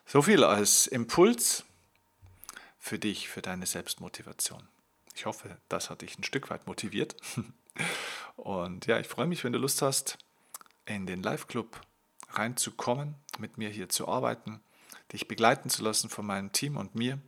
So 0.06 0.22
viel 0.22 0.44
als 0.44 0.88
Impuls 0.88 1.64
für 2.80 3.00
dich, 3.00 3.30
für 3.30 3.42
deine 3.42 3.66
Selbstmotivation. 3.66 4.68
Ich 5.16 5.26
hoffe, 5.26 5.58
das 5.70 5.90
hat 5.90 6.02
dich 6.02 6.20
ein 6.20 6.26
Stück 6.26 6.50
weit 6.50 6.68
motiviert. 6.68 7.16
Und 8.36 8.86
ja, 8.88 9.00
ich 9.00 9.08
freue 9.08 9.28
mich, 9.28 9.46
wenn 9.46 9.54
du 9.54 9.60
Lust 9.60 9.82
hast, 9.82 10.18
in 10.86 11.06
den 11.06 11.24
Live-Club 11.24 11.80
reinzukommen, 12.32 13.16
mit 13.40 13.58
mir 13.58 13.70
hier 13.70 13.88
zu 13.88 14.10
arbeiten, 14.10 14.60
dich 15.14 15.30
begleiten 15.30 15.70
zu 15.70 15.82
lassen 15.82 16.10
von 16.10 16.26
meinem 16.26 16.52
Team 16.52 16.76
und 16.76 16.94
mir 16.94 17.20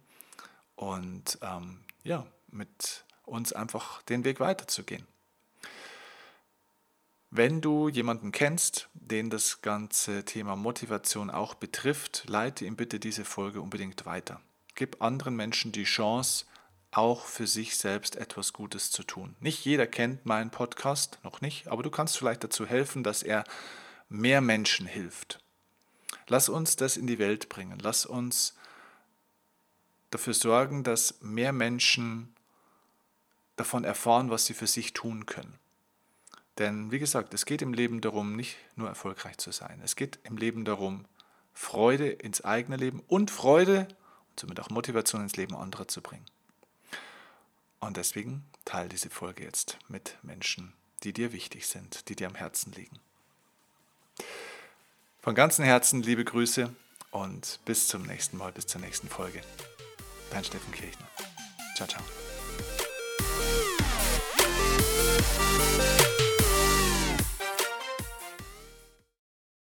und 0.75 1.37
ähm, 1.41 1.79
ja, 2.03 2.27
mit 2.47 3.05
uns 3.23 3.53
einfach 3.53 4.01
den 4.03 4.23
Weg 4.23 4.39
weiterzugehen. 4.39 5.05
Wenn 7.31 7.59
du 7.59 7.89
jemanden 7.89 8.31
kennst, 8.31 8.87
den 8.93 9.29
das 9.29 9.61
ganze 9.61 10.23
Thema 10.23 10.55
Motivation 10.55 11.29
auch 11.29 11.53
betrifft, 11.53 12.23
leite 12.27 12.65
ihm 12.65 12.77
bitte 12.77 12.99
diese 12.99 13.25
Folge 13.25 13.61
unbedingt 13.61 14.05
weiter. 14.05 14.39
Gib 14.75 15.01
anderen 15.01 15.35
Menschen 15.35 15.71
die 15.71 15.83
Chance, 15.83 16.45
auch 16.91 17.25
für 17.25 17.45
sich 17.45 17.75
selbst 17.75 18.15
etwas 18.15 18.53
Gutes 18.53 18.89
zu 18.89 19.03
tun. 19.03 19.35
Nicht 19.41 19.65
jeder 19.65 19.85
kennt 19.85 20.25
meinen 20.25 20.49
Podcast, 20.49 21.19
noch 21.23 21.41
nicht, 21.41 21.67
aber 21.67 21.83
du 21.83 21.91
kannst 21.91 22.17
vielleicht 22.17 22.43
dazu 22.43 22.65
helfen, 22.65 23.03
dass 23.03 23.21
er 23.21 23.43
mehr 24.07 24.39
Menschen 24.39 24.85
hilft. 24.85 25.43
Lass 26.27 26.47
uns 26.47 26.75
das 26.77 26.95
in 26.95 27.07
die 27.07 27.19
Welt 27.19 27.49
bringen. 27.49 27.79
Lass 27.79 28.05
uns 28.05 28.55
dafür 30.09 30.33
sorgen, 30.33 30.83
dass 30.83 31.21
mehr 31.21 31.51
Menschen 31.51 32.34
davon 33.55 33.83
erfahren, 33.83 34.29
was 34.29 34.45
sie 34.45 34.53
für 34.53 34.67
sich 34.67 34.93
tun 34.93 35.25
können. 35.25 35.57
Denn 36.57 36.91
wie 36.91 36.99
gesagt, 36.99 37.33
es 37.33 37.45
geht 37.45 37.61
im 37.61 37.73
Leben 37.73 38.01
darum, 38.01 38.35
nicht 38.35 38.57
nur 38.75 38.87
erfolgreich 38.87 39.37
zu 39.37 39.51
sein. 39.51 39.81
Es 39.83 39.95
geht 39.95 40.19
im 40.23 40.37
Leben 40.37 40.65
darum, 40.65 41.05
Freude 41.53 42.09
ins 42.09 42.43
eigene 42.43 42.77
Leben 42.77 43.01
und 43.07 43.31
Freude 43.31 43.87
somit 44.39 44.59
auch 44.59 44.69
Motivation 44.69 45.21
ins 45.21 45.35
Leben 45.35 45.55
anderer 45.55 45.87
zu 45.87 46.01
bringen. 46.01 46.25
Und 47.79 47.97
deswegen 47.97 48.43
teile 48.63 48.89
diese 48.89 49.09
Folge 49.09 49.43
jetzt 49.43 49.77
mit 49.87 50.17
Menschen, 50.23 50.73
die 51.03 51.13
dir 51.13 51.33
wichtig 51.33 51.67
sind, 51.67 52.09
die 52.09 52.15
dir 52.15 52.27
am 52.27 52.35
Herzen 52.35 52.71
liegen. 52.73 52.99
Von 55.21 55.35
ganzem 55.35 55.65
Herzen 55.65 56.01
liebe 56.03 56.23
Grüße 56.23 56.73
und 57.11 57.59
bis 57.65 57.87
zum 57.87 58.03
nächsten 58.03 58.37
Mal, 58.37 58.51
bis 58.51 58.67
zur 58.67 58.81
nächsten 58.81 59.09
Folge. 59.09 59.41
Dein 60.31 60.43
Steffen 60.43 60.71
Kirchner. 60.71 61.07
Ciao, 61.75 61.87
ciao. 61.87 62.03
Música 64.57 66.04